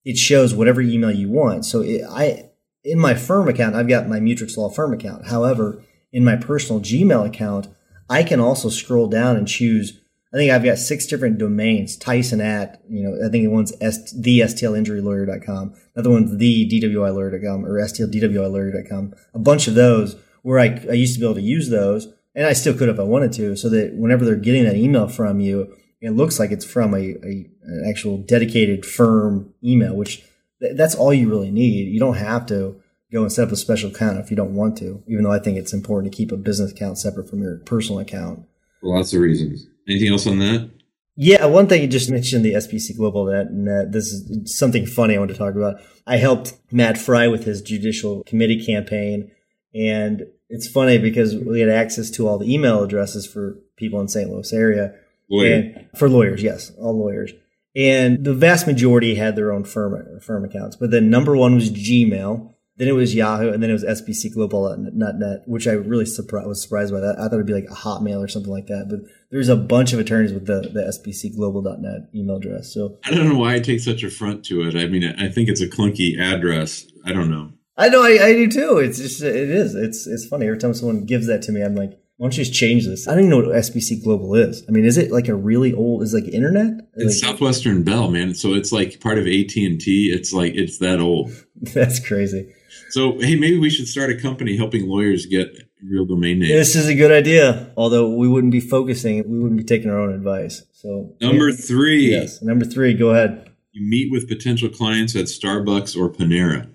it 0.04 0.16
shows 0.16 0.54
whatever 0.54 0.80
email 0.80 1.10
you 1.10 1.28
want. 1.28 1.64
So 1.64 1.80
it, 1.80 2.04
I 2.08 2.50
in 2.84 3.00
my 3.00 3.14
firm 3.14 3.48
account, 3.48 3.74
I've 3.74 3.88
got 3.88 4.08
my 4.08 4.20
Mutrux 4.20 4.56
Law 4.56 4.70
firm 4.70 4.92
account. 4.92 5.26
However, 5.26 5.82
in 6.12 6.24
my 6.24 6.36
personal 6.36 6.80
Gmail 6.80 7.26
account, 7.26 7.66
I 8.08 8.22
can 8.22 8.38
also 8.38 8.68
scroll 8.68 9.08
down 9.08 9.36
and 9.36 9.48
choose. 9.48 10.00
I 10.32 10.36
think 10.36 10.52
I've 10.52 10.64
got 10.64 10.78
six 10.78 11.06
different 11.06 11.38
domains. 11.38 11.96
Tyson 11.96 12.40
at, 12.40 12.80
you 12.88 13.02
know, 13.02 13.26
I 13.26 13.30
think 13.30 13.50
one's 13.50 13.72
S, 13.80 14.12
the 14.12 14.40
stlinjurylawyer.com. 14.40 15.74
Another 15.96 16.10
one's 16.10 16.36
the 16.36 16.68
dwilawyer.com 16.68 17.66
or 17.66 17.80
stldwilawyer.com. 17.80 19.14
A 19.34 19.38
bunch 19.40 19.66
of 19.66 19.74
those 19.74 20.14
where 20.42 20.60
I, 20.60 20.66
I 20.88 20.92
used 20.92 21.14
to 21.14 21.20
be 21.20 21.26
able 21.26 21.34
to 21.34 21.40
use 21.40 21.70
those 21.70 22.14
and 22.38 22.46
I 22.46 22.52
still 22.52 22.72
could 22.72 22.88
if 22.88 23.00
I 23.00 23.02
wanted 23.02 23.32
to, 23.32 23.56
so 23.56 23.68
that 23.70 23.94
whenever 23.94 24.24
they're 24.24 24.36
getting 24.36 24.62
that 24.62 24.76
email 24.76 25.08
from 25.08 25.40
you, 25.40 25.74
it 26.00 26.10
looks 26.10 26.38
like 26.38 26.52
it's 26.52 26.64
from 26.64 26.94
a, 26.94 26.98
a 26.98 27.50
an 27.64 27.84
actual 27.88 28.16
dedicated 28.18 28.86
firm 28.86 29.52
email, 29.62 29.96
which 29.96 30.22
th- 30.60 30.76
that's 30.76 30.94
all 30.94 31.12
you 31.12 31.28
really 31.28 31.50
need. 31.50 31.92
You 31.92 31.98
don't 31.98 32.16
have 32.16 32.46
to 32.46 32.80
go 33.12 33.22
and 33.22 33.32
set 33.32 33.48
up 33.48 33.52
a 33.52 33.56
special 33.56 33.90
account 33.90 34.20
if 34.20 34.30
you 34.30 34.36
don't 34.36 34.54
want 34.54 34.78
to, 34.78 35.02
even 35.08 35.24
though 35.24 35.32
I 35.32 35.40
think 35.40 35.58
it's 35.58 35.72
important 35.72 36.12
to 36.12 36.16
keep 36.16 36.30
a 36.30 36.36
business 36.36 36.70
account 36.70 36.98
separate 36.98 37.28
from 37.28 37.42
your 37.42 37.58
personal 37.66 37.98
account. 37.98 38.46
For 38.80 38.96
lots 38.96 39.12
of 39.12 39.20
reasons. 39.20 39.66
Anything 39.88 40.12
else 40.12 40.28
on 40.28 40.38
that? 40.38 40.70
Yeah, 41.16 41.46
one 41.46 41.66
thing 41.66 41.82
you 41.82 41.88
just 41.88 42.08
mentioned 42.08 42.44
the 42.44 42.52
SBC 42.52 42.96
Global 42.96 43.26
Net, 43.26 43.46
and 43.46 43.66
that 43.66 43.90
this 43.90 44.12
is 44.12 44.56
something 44.56 44.86
funny 44.86 45.16
I 45.16 45.18
want 45.18 45.32
to 45.32 45.36
talk 45.36 45.56
about. 45.56 45.80
I 46.06 46.18
helped 46.18 46.54
Matt 46.70 46.98
Fry 46.98 47.26
with 47.26 47.42
his 47.42 47.62
judicial 47.62 48.22
committee 48.22 48.64
campaign, 48.64 49.32
and 49.74 50.22
it's 50.48 50.68
funny 50.68 50.98
because 50.98 51.36
we 51.36 51.60
had 51.60 51.68
access 51.68 52.10
to 52.10 52.26
all 52.26 52.38
the 52.38 52.52
email 52.52 52.82
addresses 52.82 53.26
for 53.26 53.58
people 53.76 54.00
in 54.00 54.08
St. 54.08 54.30
Louis 54.30 54.52
area. 54.52 54.94
Lawyer. 55.30 55.54
And 55.54 55.88
for 55.96 56.08
lawyers, 56.08 56.42
yes, 56.42 56.72
all 56.78 56.98
lawyers. 56.98 57.32
And 57.76 58.24
the 58.24 58.34
vast 58.34 58.66
majority 58.66 59.14
had 59.14 59.36
their 59.36 59.52
own 59.52 59.64
firm 59.64 60.20
firm 60.20 60.44
accounts. 60.44 60.76
But 60.76 60.90
then 60.90 61.10
number 61.10 61.36
one 61.36 61.54
was 61.54 61.70
Gmail. 61.70 62.54
Then 62.76 62.86
it 62.86 62.92
was 62.92 63.12
Yahoo, 63.12 63.50
and 63.50 63.60
then 63.60 63.70
it 63.70 63.72
was 63.72 63.82
SBCGlobal.net, 63.82 65.42
which 65.46 65.66
I 65.66 65.72
really 65.72 66.06
surprised, 66.06 66.46
was 66.46 66.62
surprised 66.62 66.92
by 66.92 67.00
that. 67.00 67.16
I 67.18 67.22
thought 67.24 67.34
it'd 67.34 67.46
be 67.46 67.52
like 67.52 67.68
a 67.68 67.74
Hotmail 67.74 68.20
or 68.20 68.28
something 68.28 68.52
like 68.52 68.68
that. 68.68 68.86
But 68.88 69.00
there's 69.32 69.48
a 69.48 69.56
bunch 69.56 69.92
of 69.92 69.98
attorneys 69.98 70.32
with 70.32 70.46
the, 70.46 70.60
the 70.60 70.82
SBCGlobal.net 70.82 72.10
email 72.14 72.36
address. 72.36 72.72
So 72.72 72.98
I 73.04 73.10
don't 73.10 73.28
know 73.28 73.38
why 73.38 73.54
I 73.54 73.58
take 73.58 73.80
such 73.80 74.04
a 74.04 74.10
front 74.10 74.44
to 74.46 74.62
it. 74.62 74.76
I 74.76 74.86
mean, 74.86 75.04
I 75.18 75.28
think 75.28 75.48
it's 75.48 75.60
a 75.60 75.66
clunky 75.66 76.20
address. 76.20 76.86
I 77.04 77.12
don't 77.12 77.30
know. 77.30 77.52
I 77.78 77.88
know 77.88 78.02
I, 78.02 78.18
I 78.22 78.32
do 78.32 78.48
too. 78.48 78.78
It's 78.78 78.98
just 78.98 79.22
it 79.22 79.36
is. 79.36 79.76
It's 79.76 80.06
it's 80.06 80.26
funny 80.26 80.46
every 80.46 80.58
time 80.58 80.74
someone 80.74 81.04
gives 81.04 81.28
that 81.28 81.42
to 81.42 81.52
me. 81.52 81.62
I'm 81.62 81.76
like, 81.76 81.92
why 82.16 82.24
don't 82.24 82.36
you 82.36 82.44
just 82.44 82.52
change 82.52 82.84
this? 82.84 83.06
I 83.06 83.12
don't 83.12 83.20
even 83.20 83.30
know 83.30 83.36
what 83.36 83.56
SBC 83.56 84.02
Global 84.02 84.34
is. 84.34 84.64
I 84.68 84.72
mean, 84.72 84.84
is 84.84 84.98
it 84.98 85.12
like 85.12 85.28
a 85.28 85.36
really 85.36 85.72
old? 85.72 86.02
Is 86.02 86.12
it 86.12 86.24
like 86.24 86.34
internet? 86.34 86.72
It's 86.94 87.22
like, 87.22 87.30
Southwestern 87.30 87.84
Bell, 87.84 88.10
man. 88.10 88.34
So 88.34 88.54
it's 88.54 88.72
like 88.72 89.00
part 89.00 89.18
of 89.18 89.28
AT 89.28 89.54
and 89.54 89.80
T. 89.80 90.10
It's 90.12 90.32
like 90.32 90.54
it's 90.56 90.78
that 90.78 90.98
old. 90.98 91.30
That's 91.54 92.04
crazy. 92.04 92.52
So 92.90 93.20
hey, 93.20 93.36
maybe 93.36 93.58
we 93.58 93.70
should 93.70 93.86
start 93.86 94.10
a 94.10 94.20
company 94.20 94.56
helping 94.56 94.88
lawyers 94.88 95.26
get 95.26 95.56
real 95.88 96.04
domain 96.04 96.40
names. 96.40 96.50
This 96.50 96.74
is 96.74 96.88
a 96.88 96.96
good 96.96 97.12
idea. 97.12 97.72
Although 97.76 98.12
we 98.12 98.26
wouldn't 98.26 98.52
be 98.52 98.60
focusing, 98.60 99.18
we 99.30 99.38
wouldn't 99.38 99.58
be 99.58 99.64
taking 99.64 99.88
our 99.88 100.00
own 100.00 100.12
advice. 100.12 100.64
So 100.72 101.14
number 101.20 101.52
three. 101.52 102.10
Yes, 102.10 102.42
number 102.42 102.64
three. 102.64 102.94
Go 102.94 103.10
ahead. 103.10 103.48
You 103.70 103.88
meet 103.88 104.10
with 104.10 104.28
potential 104.28 104.68
clients 104.68 105.14
at 105.14 105.26
Starbucks 105.26 105.96
or 105.96 106.10
Panera. 106.10 106.68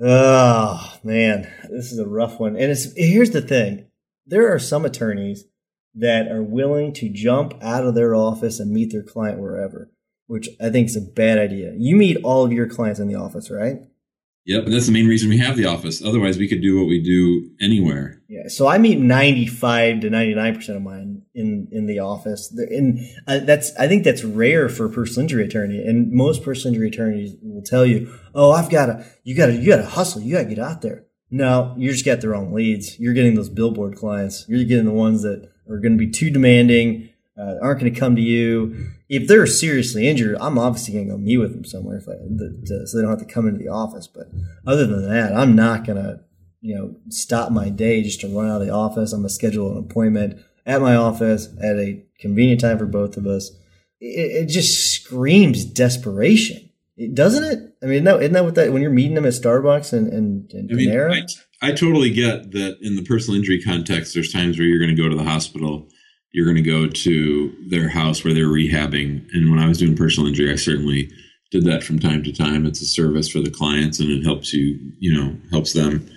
Oh 0.00 0.98
man, 1.04 1.48
this 1.70 1.92
is 1.92 1.98
a 1.98 2.06
rough 2.06 2.40
one. 2.40 2.56
And 2.56 2.72
it's 2.72 2.92
here's 2.96 3.30
the 3.30 3.40
thing: 3.40 3.86
there 4.26 4.52
are 4.52 4.58
some 4.58 4.84
attorneys 4.84 5.44
that 5.94 6.26
are 6.28 6.42
willing 6.42 6.92
to 6.94 7.08
jump 7.08 7.54
out 7.62 7.84
of 7.84 7.94
their 7.94 8.14
office 8.14 8.58
and 8.58 8.72
meet 8.72 8.90
their 8.90 9.04
client 9.04 9.38
wherever, 9.38 9.90
which 10.26 10.48
I 10.60 10.70
think 10.70 10.88
is 10.88 10.96
a 10.96 11.00
bad 11.00 11.38
idea. 11.38 11.74
You 11.76 11.94
meet 11.96 12.18
all 12.24 12.44
of 12.44 12.52
your 12.52 12.68
clients 12.68 12.98
in 12.98 13.06
the 13.06 13.14
office, 13.14 13.50
right? 13.50 13.82
Yep, 14.46 14.66
that's 14.66 14.86
the 14.86 14.92
main 14.92 15.06
reason 15.06 15.30
we 15.30 15.38
have 15.38 15.56
the 15.56 15.64
office. 15.64 16.04
Otherwise, 16.04 16.36
we 16.36 16.48
could 16.48 16.60
do 16.60 16.78
what 16.78 16.86
we 16.86 17.00
do 17.00 17.50
anywhere. 17.60 18.20
Yeah, 18.28 18.48
so 18.48 18.66
I 18.66 18.76
meet 18.76 18.98
ninety-five 18.98 20.00
to 20.00 20.10
ninety-nine 20.10 20.54
percent 20.54 20.76
of 20.76 20.82
mine 20.82 21.22
in 21.34 21.68
in 21.72 21.86
the 21.86 22.00
office, 22.00 22.52
and 22.52 23.00
uh, 23.26 23.38
that's 23.38 23.74
I 23.76 23.88
think 23.88 24.04
that's 24.04 24.22
rare 24.22 24.68
for 24.68 24.86
a 24.86 24.90
personal 24.90 25.24
injury 25.24 25.44
attorney. 25.44 25.78
And 25.78 26.12
most 26.12 26.42
personal 26.42 26.74
injury 26.74 26.88
attorneys 26.88 27.36
will 27.40 27.62
tell 27.62 27.86
you, 27.86 28.12
"Oh, 28.34 28.50
I've 28.50 28.70
got 28.70 28.86
to, 28.86 29.06
you 29.22 29.34
got 29.34 29.46
to, 29.46 29.54
you 29.54 29.68
got 29.68 29.78
to 29.78 29.86
hustle, 29.86 30.20
you 30.20 30.34
got 30.34 30.42
to 30.42 30.54
get 30.54 30.58
out 30.58 30.82
there." 30.82 31.06
No, 31.30 31.74
you 31.78 31.90
just 31.90 32.04
got 32.04 32.20
the 32.20 32.28
wrong 32.28 32.52
leads. 32.52 33.00
You're 33.00 33.14
getting 33.14 33.34
those 33.34 33.48
billboard 33.48 33.96
clients. 33.96 34.44
You're 34.46 34.64
getting 34.64 34.84
the 34.84 34.92
ones 34.92 35.22
that 35.22 35.48
are 35.68 35.78
going 35.78 35.96
to 35.96 35.98
be 35.98 36.10
too 36.10 36.28
demanding, 36.28 37.08
uh, 37.38 37.54
aren't 37.62 37.80
going 37.80 37.92
to 37.92 37.98
come 37.98 38.16
to 38.16 38.22
you. 38.22 38.90
If 39.08 39.28
they're 39.28 39.46
seriously 39.46 40.08
injured, 40.08 40.36
I'm 40.40 40.58
obviously 40.58 40.94
going 40.94 41.06
to 41.06 41.12
go 41.12 41.18
meet 41.18 41.38
with 41.38 41.52
them 41.52 41.64
somewhere, 41.64 41.98
if 41.98 42.08
I, 42.08 42.12
the, 42.12 42.86
so 42.86 42.96
they 42.96 43.02
don't 43.02 43.18
have 43.18 43.26
to 43.26 43.32
come 43.32 43.46
into 43.46 43.58
the 43.58 43.68
office. 43.68 44.06
But 44.06 44.28
other 44.66 44.86
than 44.86 45.08
that, 45.08 45.34
I'm 45.34 45.54
not 45.54 45.84
going 45.84 46.02
to, 46.02 46.20
you 46.60 46.74
know, 46.74 46.96
stop 47.08 47.52
my 47.52 47.68
day 47.68 48.02
just 48.02 48.20
to 48.20 48.28
run 48.28 48.48
out 48.48 48.60
of 48.60 48.66
the 48.66 48.72
office. 48.72 49.12
I'm 49.12 49.20
going 49.20 49.28
to 49.28 49.34
schedule 49.34 49.72
an 49.72 49.78
appointment 49.78 50.40
at 50.64 50.80
my 50.80 50.94
office 50.94 51.48
at 51.62 51.76
a 51.76 52.02
convenient 52.18 52.60
time 52.60 52.78
for 52.78 52.86
both 52.86 53.16
of 53.16 53.26
us. 53.26 53.50
It, 54.00 54.44
it 54.44 54.46
just 54.48 54.92
screams 54.92 55.64
desperation. 55.64 56.70
It, 56.96 57.14
doesn't 57.14 57.44
it? 57.44 57.76
I 57.82 57.86
mean, 57.86 57.94
isn't 57.94 58.04
that, 58.04 58.20
isn't 58.20 58.32
that 58.32 58.44
what 58.44 58.54
that 58.54 58.72
when 58.72 58.80
you're 58.80 58.90
meeting 58.90 59.14
them 59.14 59.26
at 59.26 59.32
Starbucks 59.32 59.92
and, 59.92 60.12
and, 60.12 60.50
and 60.52 60.70
I 60.70 60.74
mean, 60.74 60.90
Panera? 60.90 61.26
I, 61.60 61.68
I 61.68 61.72
totally 61.72 62.10
get 62.10 62.52
that 62.52 62.78
in 62.80 62.96
the 62.96 63.02
personal 63.02 63.38
injury 63.38 63.60
context, 63.60 64.14
there's 64.14 64.32
times 64.32 64.58
where 64.58 64.66
you're 64.66 64.78
going 64.78 64.94
to 64.94 65.02
go 65.02 65.08
to 65.08 65.16
the 65.16 65.24
hospital, 65.28 65.88
you're 66.34 66.44
going 66.44 66.62
to 66.62 66.62
go 66.62 66.88
to 66.88 67.56
their 67.68 67.88
house 67.88 68.24
where 68.24 68.34
they're 68.34 68.48
rehabbing. 68.48 69.24
And 69.32 69.50
when 69.50 69.60
I 69.60 69.68
was 69.68 69.78
doing 69.78 69.96
personal 69.96 70.28
injury, 70.28 70.52
I 70.52 70.56
certainly 70.56 71.08
did 71.52 71.64
that 71.64 71.84
from 71.84 72.00
time 72.00 72.24
to 72.24 72.32
time. 72.32 72.66
It's 72.66 72.82
a 72.82 72.86
service 72.86 73.28
for 73.28 73.38
the 73.38 73.52
clients 73.52 74.00
and 74.00 74.10
it 74.10 74.24
helps 74.24 74.52
you, 74.52 74.76
you 74.98 75.14
know, 75.16 75.36
helps 75.52 75.72
them. 75.72 76.10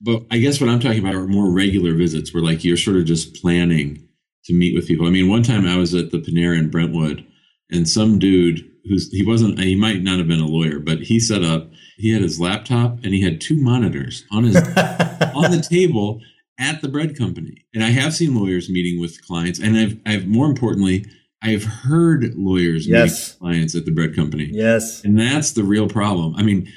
But 0.00 0.22
I 0.30 0.38
guess 0.38 0.60
what 0.60 0.70
I'm 0.70 0.78
talking 0.78 1.00
about 1.00 1.16
are 1.16 1.26
more 1.26 1.50
regular 1.50 1.92
visits 1.94 2.32
where 2.32 2.42
like 2.42 2.62
you're 2.62 2.76
sort 2.76 2.98
of 2.98 3.04
just 3.04 3.34
planning 3.34 4.08
to 4.44 4.54
meet 4.54 4.76
with 4.76 4.86
people. 4.86 5.08
I 5.08 5.10
mean, 5.10 5.28
one 5.28 5.42
time 5.42 5.66
I 5.66 5.76
was 5.76 5.92
at 5.92 6.12
the 6.12 6.18
Panera 6.18 6.56
in 6.56 6.70
Brentwood 6.70 7.26
and 7.68 7.88
some 7.88 8.20
dude 8.20 8.64
who's 8.84 9.10
he 9.10 9.26
wasn't 9.26 9.58
he 9.58 9.74
might 9.74 10.02
not 10.02 10.18
have 10.18 10.28
been 10.28 10.38
a 10.38 10.46
lawyer, 10.46 10.78
but 10.78 11.00
he 11.00 11.18
set 11.18 11.42
up 11.42 11.68
he 11.96 12.12
had 12.12 12.22
his 12.22 12.38
laptop 12.38 12.98
and 13.02 13.12
he 13.12 13.22
had 13.22 13.40
two 13.40 13.60
monitors 13.60 14.24
on 14.30 14.44
his 14.44 14.56
on 15.34 15.50
the 15.50 15.66
table 15.68 16.20
at 16.58 16.80
the 16.82 16.88
bread 16.88 17.16
company. 17.16 17.64
And 17.74 17.84
I 17.84 17.90
have 17.90 18.14
seen 18.14 18.34
lawyers 18.34 18.68
meeting 18.68 19.00
with 19.00 19.24
clients, 19.26 19.58
and 19.60 19.76
I've 19.76 19.98
I've 20.06 20.26
more 20.26 20.46
importantly, 20.46 21.06
I've 21.42 21.64
heard 21.64 22.34
lawyers 22.36 22.86
Yes. 22.86 23.32
meet 23.34 23.38
clients 23.38 23.74
at 23.74 23.84
the 23.84 23.92
bread 23.92 24.14
company. 24.16 24.48
yes. 24.52 25.04
And 25.04 25.18
that's 25.18 25.52
the 25.52 25.62
real 25.64 25.88
problem. 25.88 26.34
I 26.36 26.42
mean, 26.42 26.68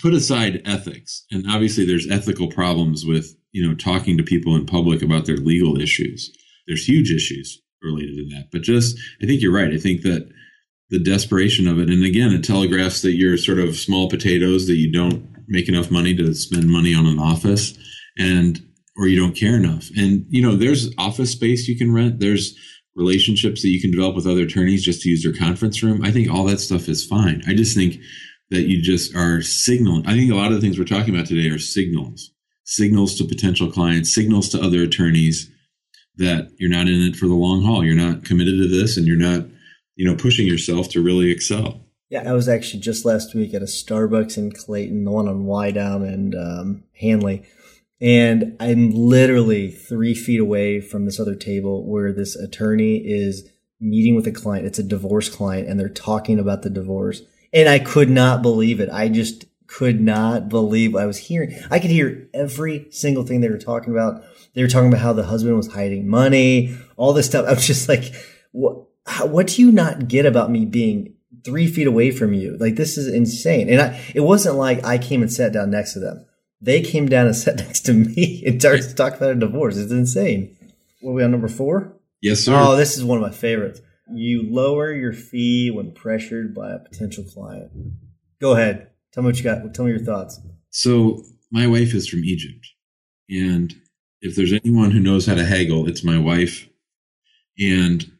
put 0.00 0.14
aside 0.14 0.62
ethics, 0.64 1.24
and 1.32 1.44
obviously 1.48 1.84
there's 1.84 2.08
ethical 2.10 2.48
problems 2.48 3.04
with, 3.04 3.36
you 3.52 3.66
know, 3.66 3.74
talking 3.74 4.16
to 4.16 4.22
people 4.22 4.54
in 4.56 4.64
public 4.66 5.02
about 5.02 5.26
their 5.26 5.36
legal 5.36 5.80
issues. 5.80 6.30
There's 6.68 6.88
huge 6.88 7.10
issues 7.10 7.60
related 7.82 8.14
to 8.16 8.36
that. 8.36 8.48
But 8.52 8.62
just 8.62 8.96
I 9.22 9.26
think 9.26 9.40
you're 9.42 9.52
right. 9.52 9.72
I 9.72 9.78
think 9.78 10.02
that 10.02 10.28
the 10.90 10.98
desperation 10.98 11.66
of 11.68 11.78
it 11.78 11.88
and 11.88 12.04
again 12.04 12.32
it 12.32 12.42
telegraphs 12.44 13.00
that 13.02 13.12
you're 13.12 13.36
sort 13.36 13.58
of 13.60 13.76
small 13.76 14.08
potatoes 14.10 14.66
that 14.66 14.74
you 14.76 14.90
don't 14.92 15.24
make 15.46 15.68
enough 15.68 15.88
money 15.90 16.14
to 16.16 16.34
spend 16.34 16.68
money 16.68 16.92
on 16.94 17.06
an 17.06 17.18
office 17.18 17.78
and 18.18 18.60
or 18.96 19.06
you 19.06 19.18
don't 19.18 19.36
care 19.36 19.54
enough. 19.54 19.88
And 19.96 20.26
you 20.28 20.42
know 20.42 20.56
there's 20.56 20.92
office 20.98 21.32
space 21.32 21.68
you 21.68 21.76
can 21.76 21.92
rent. 21.92 22.20
There's 22.20 22.56
relationships 22.94 23.62
that 23.62 23.68
you 23.68 23.80
can 23.80 23.90
develop 23.90 24.16
with 24.16 24.26
other 24.26 24.42
attorneys 24.42 24.84
just 24.84 25.02
to 25.02 25.10
use 25.10 25.22
their 25.22 25.32
conference 25.32 25.82
room. 25.82 26.04
I 26.04 26.10
think 26.10 26.30
all 26.30 26.44
that 26.44 26.60
stuff 26.60 26.88
is 26.88 27.04
fine. 27.04 27.42
I 27.46 27.54
just 27.54 27.74
think 27.74 28.00
that 28.50 28.68
you 28.68 28.82
just 28.82 29.14
are 29.14 29.40
signaling 29.42 30.04
i 30.08 30.12
think 30.12 30.30
a 30.30 30.34
lot 30.34 30.48
of 30.48 30.54
the 30.54 30.60
things 30.60 30.76
we're 30.76 30.84
talking 30.84 31.14
about 31.14 31.26
today 31.26 31.48
are 31.48 31.58
signals. 31.58 32.32
Signals 32.64 33.16
to 33.16 33.24
potential 33.24 33.70
clients 33.70 34.14
signals 34.14 34.48
to 34.50 34.60
other 34.60 34.82
attorneys 34.82 35.50
that 36.16 36.50
you're 36.58 36.70
not 36.70 36.88
in 36.88 37.00
it 37.00 37.16
for 37.16 37.26
the 37.26 37.34
long 37.34 37.62
haul. 37.62 37.84
You're 37.84 37.94
not 37.94 38.24
committed 38.24 38.58
to 38.58 38.68
this 38.68 38.96
and 38.96 39.06
you're 39.06 39.16
not 39.16 39.46
you 39.96 40.06
know 40.06 40.16
pushing 40.16 40.46
yourself 40.46 40.88
to 40.90 41.02
really 41.02 41.30
excel. 41.30 41.86
Yeah, 42.10 42.28
I 42.28 42.32
was 42.32 42.48
actually 42.48 42.80
just 42.80 43.04
last 43.04 43.34
week 43.34 43.54
at 43.54 43.62
a 43.62 43.66
Starbucks 43.66 44.36
in 44.36 44.50
Clayton, 44.50 45.04
the 45.04 45.12
one 45.12 45.28
on 45.28 45.44
Wydown 45.44 46.02
and 46.02 46.34
um, 46.34 46.84
Hanley. 47.00 47.46
And 48.00 48.56
I'm 48.58 48.90
literally 48.90 49.70
three 49.70 50.14
feet 50.14 50.40
away 50.40 50.80
from 50.80 51.04
this 51.04 51.20
other 51.20 51.34
table 51.34 51.84
where 51.84 52.12
this 52.12 52.34
attorney 52.34 52.96
is 52.96 53.48
meeting 53.78 54.14
with 54.14 54.26
a 54.26 54.32
client. 54.32 54.66
It's 54.66 54.78
a 54.78 54.84
divorce 54.84 55.28
client 55.28 55.68
and 55.68 55.78
they're 55.78 55.88
talking 55.88 56.38
about 56.38 56.62
the 56.62 56.70
divorce. 56.70 57.22
And 57.52 57.68
I 57.68 57.78
could 57.78 58.08
not 58.08 58.42
believe 58.42 58.80
it. 58.80 58.88
I 58.90 59.08
just 59.08 59.44
could 59.66 60.00
not 60.00 60.48
believe 60.48 60.96
I 60.96 61.06
was 61.06 61.18
hearing. 61.18 61.56
I 61.70 61.78
could 61.78 61.90
hear 61.90 62.28
every 62.34 62.86
single 62.90 63.24
thing 63.24 63.40
they 63.40 63.48
were 63.48 63.58
talking 63.58 63.92
about. 63.92 64.24
They 64.54 64.62
were 64.62 64.68
talking 64.68 64.88
about 64.88 65.00
how 65.00 65.12
the 65.12 65.24
husband 65.24 65.56
was 65.56 65.72
hiding 65.72 66.08
money, 66.08 66.76
all 66.96 67.12
this 67.12 67.26
stuff. 67.26 67.46
I 67.48 67.52
was 67.52 67.66
just 67.66 67.88
like, 67.88 68.12
what, 68.52 68.86
how, 69.06 69.26
what 69.26 69.48
do 69.48 69.62
you 69.62 69.70
not 69.70 70.08
get 70.08 70.26
about 70.26 70.50
me 70.50 70.64
being 70.64 71.14
three 71.44 71.66
feet 71.66 71.86
away 71.86 72.10
from 72.10 72.34
you? 72.34 72.56
Like, 72.56 72.76
this 72.76 72.98
is 72.98 73.06
insane. 73.08 73.68
And 73.68 73.80
I, 73.80 74.00
it 74.14 74.20
wasn't 74.20 74.56
like 74.56 74.84
I 74.84 74.98
came 74.98 75.22
and 75.22 75.32
sat 75.32 75.52
down 75.52 75.70
next 75.70 75.92
to 75.94 76.00
them. 76.00 76.26
They 76.60 76.82
came 76.82 77.08
down 77.08 77.26
and 77.26 77.36
sat 77.36 77.56
next 77.66 77.80
to 77.82 77.92
me 77.92 78.42
and 78.46 78.60
started 78.60 78.82
to 78.88 78.94
talk 78.94 79.16
about 79.16 79.30
a 79.30 79.34
divorce. 79.34 79.76
It's 79.76 79.92
insane. 79.92 80.56
What 81.00 81.12
are 81.12 81.14
we 81.14 81.24
on 81.24 81.30
number 81.30 81.48
four? 81.48 81.96
yes 82.22 82.40
sir 82.40 82.52
Oh, 82.54 82.76
this 82.76 82.96
is 82.98 83.04
one 83.04 83.16
of 83.16 83.22
my 83.22 83.30
favorites. 83.30 83.80
You 84.12 84.42
lower 84.52 84.92
your 84.92 85.12
fee 85.14 85.70
when 85.70 85.92
pressured 85.92 86.54
by 86.54 86.72
a 86.72 86.78
potential 86.78 87.24
client. 87.24 87.70
Go 88.40 88.52
ahead. 88.54 88.90
Tell 89.12 89.22
me 89.22 89.28
what 89.28 89.38
you 89.38 89.44
got. 89.44 89.72
Tell 89.72 89.84
me 89.86 89.92
your 89.92 90.04
thoughts. 90.04 90.38
So 90.70 91.22
my 91.50 91.66
wife 91.66 91.94
is 91.94 92.08
from 92.08 92.24
Egypt, 92.24 92.66
and 93.30 93.74
if 94.20 94.36
there's 94.36 94.52
anyone 94.52 94.90
who 94.90 95.00
knows 95.00 95.26
how 95.26 95.34
to 95.34 95.44
haggle, 95.44 95.88
it's 95.88 96.04
my 96.04 96.18
wife, 96.18 96.68
and 97.58 98.10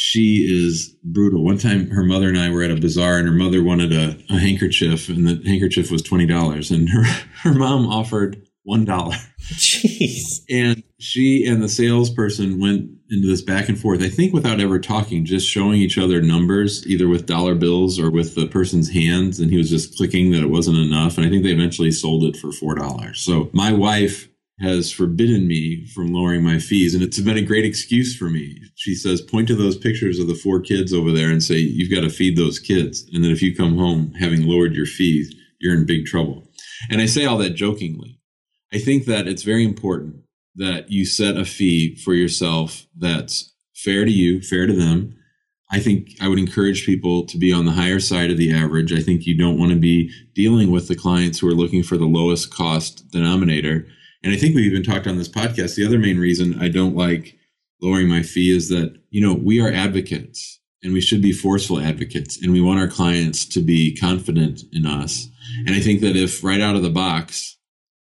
she 0.00 0.46
is 0.48 0.94
brutal. 1.02 1.44
One 1.44 1.58
time, 1.58 1.90
her 1.90 2.04
mother 2.04 2.28
and 2.28 2.38
I 2.38 2.50
were 2.50 2.62
at 2.62 2.70
a 2.70 2.76
bazaar, 2.76 3.18
and 3.18 3.26
her 3.26 3.34
mother 3.34 3.64
wanted 3.64 3.92
a, 3.92 4.16
a 4.30 4.38
handkerchief, 4.38 5.08
and 5.08 5.26
the 5.26 5.42
handkerchief 5.44 5.90
was 5.90 6.02
twenty 6.02 6.24
dollars, 6.24 6.70
and 6.70 6.88
her 6.90 7.02
her 7.42 7.52
mom 7.52 7.88
offered 7.88 8.40
one 8.62 8.84
dollar. 8.84 9.16
Jeez. 9.54 10.42
And 10.48 10.84
she 11.00 11.44
and 11.44 11.60
the 11.60 11.68
salesperson 11.68 12.60
went 12.60 12.90
into 13.10 13.26
this 13.26 13.42
back 13.42 13.68
and 13.68 13.76
forth, 13.76 14.00
I 14.00 14.08
think 14.08 14.32
without 14.32 14.60
ever 14.60 14.78
talking, 14.78 15.24
just 15.24 15.48
showing 15.48 15.80
each 15.80 15.98
other 15.98 16.22
numbers, 16.22 16.86
either 16.86 17.08
with 17.08 17.26
dollar 17.26 17.56
bills 17.56 17.98
or 17.98 18.08
with 18.08 18.36
the 18.36 18.46
person's 18.46 18.90
hands. 18.90 19.40
And 19.40 19.50
he 19.50 19.58
was 19.58 19.68
just 19.68 19.96
clicking 19.96 20.30
that 20.30 20.42
it 20.42 20.50
wasn't 20.50 20.78
enough. 20.78 21.18
And 21.18 21.26
I 21.26 21.30
think 21.30 21.42
they 21.42 21.50
eventually 21.50 21.90
sold 21.90 22.22
it 22.22 22.36
for 22.36 22.50
$4. 22.50 23.16
So 23.16 23.50
my 23.52 23.72
wife 23.72 24.28
has 24.60 24.90
forbidden 24.90 25.46
me 25.46 25.86
from 25.86 26.12
lowering 26.12 26.42
my 26.42 26.58
fees. 26.58 26.94
And 26.94 27.02
it's 27.02 27.20
been 27.20 27.36
a 27.36 27.42
great 27.42 27.64
excuse 27.64 28.16
for 28.16 28.28
me. 28.28 28.60
She 28.74 28.94
says, 28.94 29.20
point 29.20 29.48
to 29.48 29.54
those 29.54 29.76
pictures 29.76 30.18
of 30.18 30.26
the 30.26 30.34
four 30.34 30.60
kids 30.60 30.92
over 30.92 31.12
there 31.12 31.30
and 31.30 31.42
say, 31.42 31.56
you've 31.56 31.94
got 31.94 32.00
to 32.00 32.10
feed 32.10 32.36
those 32.36 32.58
kids. 32.58 33.06
And 33.12 33.22
then 33.22 33.30
if 33.30 33.40
you 33.40 33.54
come 33.54 33.76
home 33.76 34.12
having 34.14 34.46
lowered 34.46 34.74
your 34.74 34.86
fees, 34.86 35.34
you're 35.60 35.74
in 35.74 35.86
big 35.86 36.06
trouble. 36.06 36.48
And 36.90 37.00
I 37.00 37.06
say 37.06 37.24
all 37.24 37.38
that 37.38 37.50
jokingly. 37.50 38.20
I 38.72 38.78
think 38.78 39.06
that 39.06 39.28
it's 39.28 39.42
very 39.42 39.64
important 39.64 40.16
that 40.56 40.90
you 40.90 41.06
set 41.06 41.36
a 41.36 41.44
fee 41.44 41.96
for 41.96 42.14
yourself 42.14 42.86
that's 42.96 43.54
fair 43.74 44.04
to 44.04 44.10
you, 44.10 44.40
fair 44.42 44.66
to 44.66 44.72
them. 44.72 45.14
I 45.70 45.80
think 45.80 46.16
I 46.20 46.28
would 46.28 46.38
encourage 46.38 46.86
people 46.86 47.26
to 47.26 47.38
be 47.38 47.52
on 47.52 47.64
the 47.64 47.72
higher 47.72 48.00
side 48.00 48.30
of 48.30 48.38
the 48.38 48.52
average. 48.52 48.92
I 48.92 49.00
think 49.00 49.26
you 49.26 49.36
don't 49.36 49.58
want 49.58 49.70
to 49.70 49.78
be 49.78 50.10
dealing 50.34 50.70
with 50.70 50.88
the 50.88 50.96
clients 50.96 51.38
who 51.38 51.48
are 51.48 51.54
looking 51.54 51.82
for 51.82 51.96
the 51.96 52.06
lowest 52.06 52.52
cost 52.52 53.08
denominator. 53.10 53.86
And 54.22 54.32
I 54.32 54.36
think 54.36 54.54
we've 54.54 54.70
even 54.70 54.82
talked 54.82 55.06
on 55.06 55.18
this 55.18 55.28
podcast. 55.28 55.76
The 55.76 55.86
other 55.86 55.98
main 55.98 56.18
reason 56.18 56.60
I 56.60 56.68
don't 56.68 56.96
like 56.96 57.36
lowering 57.80 58.08
my 58.08 58.22
fee 58.22 58.50
is 58.54 58.68
that, 58.68 59.00
you 59.10 59.20
know, 59.20 59.34
we 59.34 59.60
are 59.60 59.72
advocates 59.72 60.60
and 60.82 60.92
we 60.92 61.00
should 61.00 61.22
be 61.22 61.32
forceful 61.32 61.80
advocates 61.80 62.40
and 62.42 62.52
we 62.52 62.60
want 62.60 62.80
our 62.80 62.88
clients 62.88 63.44
to 63.46 63.60
be 63.60 63.96
confident 63.96 64.62
in 64.72 64.86
us. 64.86 65.28
And 65.66 65.74
I 65.74 65.80
think 65.80 66.00
that 66.00 66.16
if 66.16 66.42
right 66.42 66.60
out 66.60 66.76
of 66.76 66.82
the 66.82 66.90
box 66.90 67.56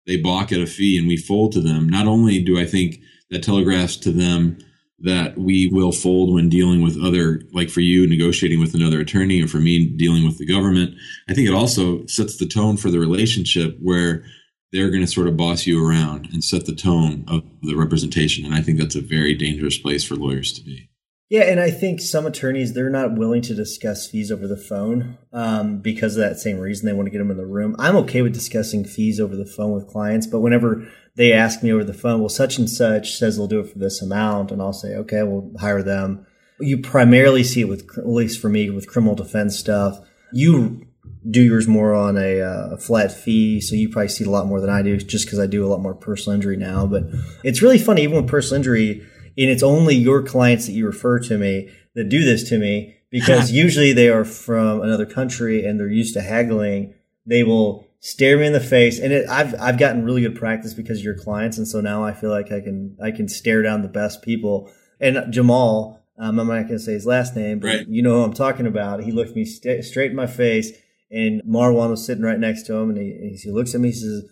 they 0.05 0.17
balk 0.17 0.51
at 0.51 0.59
a 0.59 0.65
fee 0.65 0.97
and 0.97 1.07
we 1.07 1.17
fold 1.17 1.51
to 1.51 1.61
them, 1.61 1.89
not 1.89 2.07
only 2.07 2.41
do 2.41 2.59
I 2.59 2.65
think 2.65 2.99
that 3.29 3.43
telegraphs 3.43 3.97
to 3.97 4.11
them 4.11 4.57
that 4.99 5.37
we 5.37 5.67
will 5.67 5.91
fold 5.91 6.33
when 6.33 6.49
dealing 6.49 6.81
with 6.81 6.97
other, 7.03 7.41
like 7.53 7.69
for 7.69 7.81
you, 7.81 8.07
negotiating 8.07 8.59
with 8.59 8.73
another 8.73 8.99
attorney, 8.99 9.43
or 9.43 9.47
for 9.47 9.59
me, 9.59 9.85
dealing 9.85 10.25
with 10.25 10.39
the 10.39 10.45
government. 10.45 10.95
I 11.29 11.33
think 11.33 11.47
it 11.47 11.53
also 11.53 12.05
sets 12.07 12.37
the 12.37 12.47
tone 12.47 12.77
for 12.77 12.89
the 12.89 12.99
relationship 12.99 13.77
where 13.79 14.23
they're 14.71 14.89
going 14.89 15.01
to 15.01 15.07
sort 15.07 15.27
of 15.27 15.37
boss 15.37 15.65
you 15.65 15.85
around 15.85 16.27
and 16.31 16.43
set 16.43 16.65
the 16.65 16.75
tone 16.75 17.23
of 17.27 17.43
the 17.61 17.75
representation. 17.75 18.45
And 18.45 18.53
I 18.53 18.61
think 18.61 18.79
that's 18.79 18.95
a 18.95 19.01
very 19.01 19.33
dangerous 19.33 19.77
place 19.77 20.03
for 20.03 20.15
lawyers 20.15 20.51
to 20.53 20.63
be. 20.63 20.89
Yeah, 21.29 21.41
and 21.41 21.59
I 21.59 21.71
think 21.71 21.99
some 21.99 22.25
attorneys 22.25 22.73
they're 22.73 22.89
not 22.89 23.17
willing 23.17 23.41
to 23.43 23.53
discuss 23.53 24.07
fees 24.07 24.31
over 24.31 24.47
the 24.47 24.55
phone 24.55 25.17
um, 25.33 25.79
because 25.79 26.15
of 26.15 26.21
that 26.21 26.39
same 26.39 26.57
reason. 26.57 26.85
They 26.85 26.93
want 26.93 27.07
to 27.07 27.11
get 27.11 27.17
them 27.17 27.31
in 27.31 27.37
the 27.37 27.45
room. 27.45 27.75
I'm 27.77 27.97
okay 27.97 28.21
with 28.21 28.33
discussing 28.33 28.85
fees 28.85 29.19
over 29.19 29.35
the 29.35 29.45
phone 29.45 29.73
with 29.73 29.89
clients, 29.89 30.25
but 30.25 30.39
whenever 30.39 30.87
they 31.15 31.33
ask 31.33 31.61
me 31.61 31.73
over 31.73 31.83
the 31.83 31.93
phone, 31.93 32.21
well, 32.21 32.29
such 32.29 32.57
and 32.57 32.69
such 32.69 33.17
says 33.17 33.35
they'll 33.35 33.47
do 33.47 33.59
it 33.59 33.69
for 33.69 33.77
this 33.77 34.01
amount, 34.01 34.51
and 34.51 34.61
I'll 34.61 34.71
say, 34.71 34.95
okay, 34.95 35.23
we'll 35.23 35.51
hire 35.59 35.83
them. 35.83 36.25
You 36.61 36.77
primarily 36.81 37.43
see 37.43 37.61
it 37.61 37.67
with, 37.67 37.85
at 37.97 38.07
least 38.07 38.39
for 38.39 38.47
me, 38.47 38.69
with 38.69 38.87
criminal 38.87 39.15
defense 39.15 39.59
stuff. 39.59 39.99
You 40.31 40.86
do 41.29 41.41
yours 41.41 41.67
more 41.67 41.93
on 41.93 42.17
a 42.17 42.41
uh, 42.41 42.77
flat 42.77 43.11
fee, 43.11 43.59
so 43.61 43.75
you 43.75 43.89
probably 43.89 44.09
see 44.09 44.23
it 44.23 44.27
a 44.27 44.31
lot 44.31 44.47
more 44.47 44.61
than 44.61 44.69
I 44.69 44.81
do, 44.81 44.97
just 44.97 45.25
because 45.25 45.39
I 45.39 45.47
do 45.47 45.65
a 45.65 45.67
lot 45.67 45.81
more 45.81 45.93
personal 45.93 46.35
injury 46.35 46.57
now. 46.57 46.85
But 46.87 47.03
it's 47.43 47.61
really 47.61 47.79
funny, 47.79 48.03
even 48.03 48.15
with 48.17 48.27
personal 48.27 48.57
injury 48.57 49.05
and 49.37 49.49
it's 49.51 49.63
only 49.63 49.95
your 49.95 50.23
clients 50.23 50.65
that 50.65 50.71
you 50.71 50.85
refer 50.85 51.19
to 51.19 51.37
me 51.37 51.69
that 51.93 52.09
do 52.09 52.25
this 52.25 52.49
to 52.49 52.57
me 52.57 52.95
because 53.11 53.51
usually 53.51 53.93
they 53.93 54.09
are 54.09 54.25
from 54.25 54.81
another 54.81 55.05
country 55.05 55.63
and 55.63 55.79
they're 55.79 55.87
used 55.87 56.13
to 56.15 56.21
haggling. 56.21 56.93
They 57.25 57.43
will 57.43 57.87
stare 57.99 58.37
me 58.37 58.47
in 58.47 58.53
the 58.53 58.59
face, 58.59 58.99
and 58.99 59.11
it, 59.11 59.29
I've 59.29 59.55
I've 59.59 59.77
gotten 59.77 60.03
really 60.03 60.21
good 60.21 60.35
practice 60.35 60.73
because 60.73 61.03
you're 61.03 61.17
clients, 61.17 61.57
and 61.57 61.67
so 61.67 61.81
now 61.81 62.03
I 62.03 62.13
feel 62.13 62.29
like 62.29 62.51
I 62.51 62.61
can 62.61 62.97
I 63.01 63.11
can 63.11 63.27
stare 63.27 63.61
down 63.61 63.81
the 63.81 63.87
best 63.89 64.21
people. 64.21 64.71
And 64.99 65.31
Jamal, 65.31 66.01
um, 66.17 66.39
I'm 66.39 66.47
not 66.47 66.53
going 66.53 66.67
to 66.69 66.79
say 66.79 66.93
his 66.93 67.05
last 67.05 67.35
name, 67.35 67.59
but 67.59 67.67
right. 67.67 67.87
you 67.87 68.01
know 68.01 68.15
who 68.15 68.23
I'm 68.23 68.33
talking 68.33 68.65
about. 68.65 69.03
He 69.03 69.11
looked 69.11 69.35
me 69.35 69.45
st- 69.45 69.83
straight 69.83 70.11
in 70.11 70.15
my 70.15 70.27
face, 70.27 70.71
and 71.09 71.41
Marwan 71.43 71.89
was 71.89 72.05
sitting 72.05 72.23
right 72.23 72.39
next 72.39 72.63
to 72.63 72.75
him, 72.75 72.89
and 72.89 72.97
he, 72.97 73.37
he 73.41 73.51
looks 73.51 73.73
at 73.73 73.81
me, 73.81 73.89
he 73.89 73.95
says, 73.95 74.23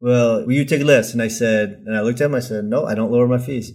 "Well, 0.00 0.44
will 0.44 0.52
you 0.52 0.64
take 0.64 0.82
a 0.82 0.84
list?" 0.84 1.12
And 1.12 1.22
I 1.22 1.28
said, 1.28 1.82
and 1.86 1.96
I 1.96 2.00
looked 2.00 2.20
at 2.20 2.26
him, 2.26 2.34
I 2.34 2.40
said, 2.40 2.64
"No, 2.64 2.86
I 2.86 2.94
don't 2.94 3.12
lower 3.12 3.28
my 3.28 3.38
fees." 3.38 3.72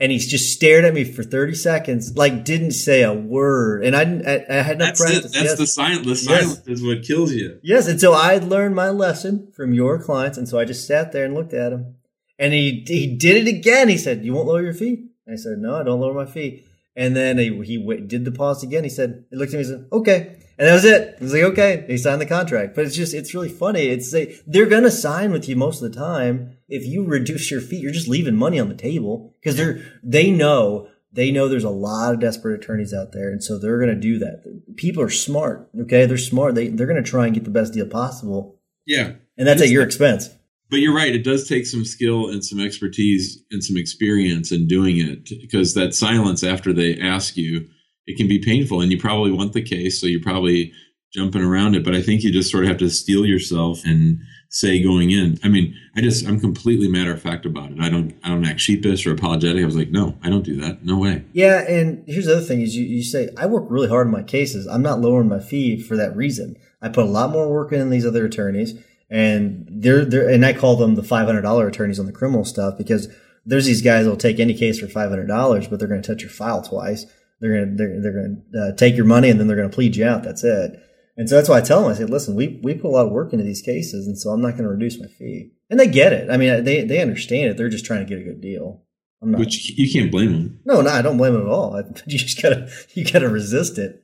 and 0.00 0.10
he 0.10 0.18
just 0.18 0.54
stared 0.54 0.86
at 0.86 0.94
me 0.94 1.04
for 1.04 1.22
30 1.22 1.54
seconds, 1.54 2.16
like 2.16 2.42
didn't 2.42 2.70
say 2.70 3.02
a 3.02 3.12
word. 3.12 3.84
And 3.84 3.94
I, 3.94 4.02
I, 4.02 4.46
I 4.48 4.62
had 4.62 4.78
no 4.78 4.86
that's 4.86 4.98
practice. 4.98 5.26
It. 5.26 5.32
That's 5.34 5.44
yes. 5.44 5.58
the 5.58 5.66
silence. 5.66 6.06
The 6.06 6.16
silence 6.16 6.62
yes. 6.66 6.78
is 6.78 6.82
what 6.82 7.02
kills 7.02 7.32
you. 7.32 7.60
Yes. 7.62 7.86
And 7.86 8.00
so 8.00 8.14
I 8.14 8.38
learned 8.38 8.74
my 8.74 8.88
lesson 8.88 9.52
from 9.54 9.74
your 9.74 10.02
clients. 10.02 10.38
And 10.38 10.48
so 10.48 10.58
I 10.58 10.64
just 10.64 10.86
sat 10.86 11.12
there 11.12 11.26
and 11.26 11.34
looked 11.34 11.52
at 11.52 11.72
him. 11.72 11.96
And 12.38 12.54
he, 12.54 12.82
he 12.86 13.14
did 13.14 13.46
it 13.46 13.54
again. 13.54 13.90
He 13.90 13.98
said, 13.98 14.24
you 14.24 14.32
won't 14.32 14.48
lower 14.48 14.62
your 14.62 14.72
fee? 14.72 15.08
I 15.30 15.36
said, 15.36 15.58
no, 15.58 15.76
I 15.76 15.82
don't 15.82 16.00
lower 16.00 16.14
my 16.14 16.24
fee. 16.24 16.64
And 16.96 17.14
then 17.14 17.36
he, 17.36 17.54
he 17.62 18.00
did 18.00 18.24
the 18.24 18.32
pause 18.32 18.62
again. 18.62 18.84
He 18.84 18.90
said, 18.90 19.26
he 19.28 19.36
looked 19.36 19.52
at 19.52 19.58
me 19.58 19.64
and 19.66 19.82
said, 19.82 19.88
okay. 19.92 20.38
And 20.60 20.68
that 20.68 20.74
was 20.74 20.84
it. 20.84 21.16
He 21.16 21.24
was 21.24 21.32
like, 21.32 21.42
okay. 21.42 21.84
He 21.86 21.96
signed 21.96 22.20
the 22.20 22.26
contract. 22.26 22.74
But 22.74 22.84
it's 22.84 22.94
just, 22.94 23.14
it's 23.14 23.32
really 23.32 23.48
funny. 23.48 23.86
It's 23.86 24.14
a, 24.14 24.36
they're 24.46 24.66
going 24.66 24.82
to 24.82 24.90
sign 24.90 25.32
with 25.32 25.48
you 25.48 25.56
most 25.56 25.80
of 25.80 25.90
the 25.90 25.98
time. 25.98 26.58
If 26.68 26.84
you 26.84 27.02
reduce 27.02 27.50
your 27.50 27.62
fee, 27.62 27.78
you're 27.78 27.90
just 27.92 28.08
leaving 28.08 28.36
money 28.36 28.60
on 28.60 28.68
the 28.68 28.74
table 28.74 29.34
because 29.40 29.56
they're, 29.56 29.80
they 30.02 30.30
know, 30.30 30.88
they 31.10 31.30
know 31.30 31.48
there's 31.48 31.64
a 31.64 31.70
lot 31.70 32.12
of 32.12 32.20
desperate 32.20 32.62
attorneys 32.62 32.92
out 32.92 33.12
there. 33.12 33.30
And 33.30 33.42
so 33.42 33.58
they're 33.58 33.78
going 33.78 33.94
to 33.94 33.98
do 33.98 34.18
that. 34.18 34.76
People 34.76 35.02
are 35.02 35.08
smart. 35.08 35.70
Okay. 35.80 36.04
They're 36.04 36.18
smart. 36.18 36.54
They, 36.54 36.68
they're 36.68 36.86
going 36.86 37.02
to 37.02 37.10
try 37.10 37.24
and 37.24 37.32
get 37.32 37.44
the 37.44 37.50
best 37.50 37.72
deal 37.72 37.86
possible. 37.86 38.60
Yeah. 38.84 39.12
And 39.38 39.48
that's 39.48 39.62
at 39.62 39.70
your 39.70 39.82
expense. 39.82 40.28
But 40.68 40.80
you're 40.80 40.94
right. 40.94 41.14
It 41.14 41.24
does 41.24 41.48
take 41.48 41.64
some 41.64 41.86
skill 41.86 42.28
and 42.28 42.44
some 42.44 42.60
expertise 42.60 43.42
and 43.50 43.64
some 43.64 43.78
experience 43.78 44.52
in 44.52 44.68
doing 44.68 44.98
it 44.98 45.30
because 45.40 45.72
that 45.72 45.94
silence 45.94 46.44
after 46.44 46.74
they 46.74 47.00
ask 47.00 47.38
you, 47.38 47.66
it 48.10 48.16
can 48.16 48.28
be 48.28 48.38
painful 48.38 48.80
and 48.80 48.90
you 48.90 48.98
probably 48.98 49.30
want 49.30 49.52
the 49.52 49.62
case 49.62 50.00
so 50.00 50.06
you're 50.06 50.22
probably 50.22 50.72
jumping 51.12 51.42
around 51.42 51.74
it 51.74 51.84
but 51.84 51.94
i 51.94 52.02
think 52.02 52.22
you 52.22 52.32
just 52.32 52.50
sort 52.50 52.64
of 52.64 52.68
have 52.68 52.78
to 52.78 52.90
steel 52.90 53.24
yourself 53.24 53.84
and 53.84 54.20
say 54.50 54.82
going 54.82 55.10
in. 55.12 55.38
I 55.44 55.48
mean 55.48 55.74
i 55.96 56.00
just 56.00 56.26
i'm 56.26 56.40
completely 56.40 56.88
matter 56.88 57.12
of 57.12 57.22
fact 57.22 57.46
about 57.46 57.70
it. 57.70 57.80
I 57.80 57.88
don't 57.88 58.14
i 58.24 58.28
don't 58.28 58.44
act 58.44 58.60
sheepish 58.60 59.06
or 59.06 59.12
apologetic. 59.12 59.62
I 59.62 59.64
was 59.64 59.76
like 59.76 59.90
no 59.90 60.18
i 60.22 60.28
don't 60.28 60.44
do 60.44 60.60
that. 60.60 60.84
No 60.84 60.98
way. 60.98 61.24
Yeah 61.32 61.60
and 61.68 62.04
here's 62.06 62.26
the 62.26 62.36
other 62.36 62.44
thing 62.44 62.60
is 62.60 62.76
you, 62.76 62.84
you 62.84 63.02
say 63.02 63.30
i 63.36 63.46
work 63.46 63.66
really 63.68 63.88
hard 63.88 64.08
on 64.08 64.12
my 64.12 64.24
cases. 64.24 64.66
I'm 64.66 64.82
not 64.82 65.00
lowering 65.00 65.28
my 65.28 65.38
fee 65.38 65.80
for 65.80 65.96
that 65.96 66.16
reason. 66.16 66.56
I 66.82 66.88
put 66.88 67.04
a 67.04 67.08
lot 67.08 67.30
more 67.30 67.48
work 67.48 67.72
in 67.72 67.78
than 67.78 67.90
these 67.90 68.06
other 68.06 68.26
attorneys 68.26 68.74
and 69.08 69.66
they're, 69.70 70.04
they're 70.04 70.28
and 70.28 70.44
i 70.44 70.52
call 70.52 70.76
them 70.76 70.96
the 70.96 71.02
$500 71.02 71.68
attorneys 71.68 72.00
on 72.00 72.06
the 72.06 72.12
criminal 72.12 72.44
stuff 72.44 72.76
because 72.76 73.08
there's 73.46 73.66
these 73.66 73.82
guys 73.82 74.04
that'll 74.04 74.18
take 74.18 74.40
any 74.40 74.54
case 74.54 74.80
for 74.80 74.86
$500 74.86 75.70
but 75.70 75.78
they're 75.78 75.88
going 75.88 76.02
to 76.02 76.12
touch 76.12 76.22
your 76.22 76.30
file 76.30 76.62
twice 76.62 77.06
they're 77.40 77.64
gonna 77.64 77.76
they're, 77.76 78.02
they're 78.02 78.12
gonna 78.12 78.68
uh, 78.68 78.76
take 78.76 78.96
your 78.96 79.06
money 79.06 79.30
and 79.30 79.40
then 79.40 79.46
they're 79.46 79.56
gonna 79.56 79.68
plead 79.68 79.96
you 79.96 80.06
out. 80.06 80.22
That's 80.22 80.44
it. 80.44 80.80
And 81.20 81.28
so 81.28 81.36
that's 81.36 81.50
why 81.50 81.58
I 81.58 81.60
tell 81.60 81.82
them. 81.82 81.90
I 81.90 81.94
say, 81.94 82.04
listen, 82.04 82.34
we 82.34 82.58
we 82.62 82.74
put 82.74 82.88
a 82.88 82.96
lot 82.96 83.06
of 83.06 83.12
work 83.12 83.34
into 83.34 83.44
these 83.44 83.60
cases, 83.60 84.06
and 84.06 84.18
so 84.18 84.30
I'm 84.30 84.40
not 84.40 84.52
going 84.52 84.64
to 84.64 84.70
reduce 84.70 84.98
my 84.98 85.06
fee. 85.06 85.50
And 85.68 85.78
they 85.78 85.86
get 85.86 86.14
it. 86.14 86.30
I 86.30 86.38
mean, 86.38 86.64
they 86.64 86.82
they 86.82 87.02
understand 87.02 87.50
it. 87.50 87.56
They're 87.58 87.68
just 87.68 87.84
trying 87.84 88.00
to 88.00 88.08
get 88.08 88.22
a 88.22 88.24
good 88.24 88.40
deal. 88.40 88.84
I'm 89.22 89.32
not, 89.32 89.40
Which 89.40 89.68
you 89.70 89.92
can't 89.92 90.10
blame 90.10 90.32
them. 90.32 90.60
No, 90.64 90.80
no, 90.80 90.88
I 90.88 91.02
don't 91.02 91.18
blame 91.18 91.34
them 91.34 91.42
at 91.42 91.52
all. 91.52 91.78
You 92.06 92.18
just 92.18 92.40
gotta 92.40 92.70
you 92.94 93.04
gotta 93.04 93.28
resist 93.28 93.76
it. 93.76 94.02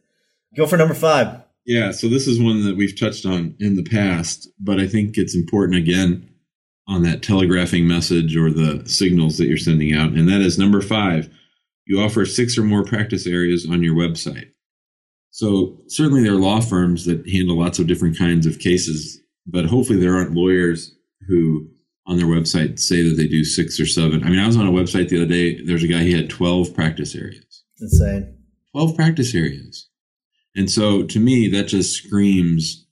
Go 0.56 0.66
for 0.66 0.76
number 0.76 0.92
five. 0.92 1.42
Yeah, 1.64 1.90
so 1.90 2.08
this 2.08 2.28
is 2.28 2.38
one 2.38 2.64
that 2.66 2.76
we've 2.76 2.98
touched 2.98 3.24
on 3.24 3.56
in 3.58 3.76
the 3.76 3.82
past, 3.82 4.48
but 4.60 4.78
I 4.78 4.86
think 4.86 5.16
it's 5.16 5.34
important 5.34 5.78
again 5.78 6.30
on 6.86 7.02
that 7.02 7.22
telegraphing 7.22 7.88
message 7.88 8.36
or 8.36 8.50
the 8.50 8.86
signals 8.86 9.38
that 9.38 9.46
you're 9.46 9.56
sending 9.56 9.94
out, 9.94 10.12
and 10.12 10.28
that 10.28 10.42
is 10.42 10.58
number 10.58 10.82
five 10.82 11.30
you 11.86 12.00
offer 12.00 12.26
six 12.26 12.58
or 12.58 12.62
more 12.62 12.84
practice 12.84 13.26
areas 13.26 13.66
on 13.68 13.82
your 13.82 13.94
website. 13.94 14.50
So, 15.30 15.78
certainly, 15.88 16.22
there 16.22 16.32
are 16.32 16.40
law 16.40 16.60
firms 16.60 17.04
that 17.04 17.28
handle 17.28 17.58
lots 17.58 17.78
of 17.78 17.86
different 17.86 18.18
kinds 18.18 18.46
of 18.46 18.58
cases, 18.58 19.20
but 19.46 19.66
hopefully, 19.66 19.98
there 19.98 20.14
aren't 20.14 20.34
lawyers 20.34 20.94
who 21.28 21.68
on 22.06 22.16
their 22.16 22.26
website 22.26 22.78
say 22.78 23.02
that 23.02 23.16
they 23.16 23.26
do 23.26 23.44
six 23.44 23.80
or 23.80 23.86
seven. 23.86 24.22
I 24.24 24.30
mean, 24.30 24.38
I 24.38 24.46
was 24.46 24.56
on 24.56 24.66
a 24.66 24.72
website 24.72 25.08
the 25.08 25.16
other 25.16 25.26
day, 25.26 25.60
there's 25.62 25.82
a 25.82 25.88
guy, 25.88 26.02
he 26.02 26.12
had 26.12 26.30
12 26.30 26.72
practice 26.72 27.16
areas. 27.16 27.64
Insane. 27.80 28.36
12 28.72 28.94
practice 28.94 29.34
areas. 29.34 29.88
And 30.54 30.70
so, 30.70 31.02
to 31.02 31.20
me, 31.20 31.48
that 31.48 31.64
just 31.64 31.94
screams 31.94 32.86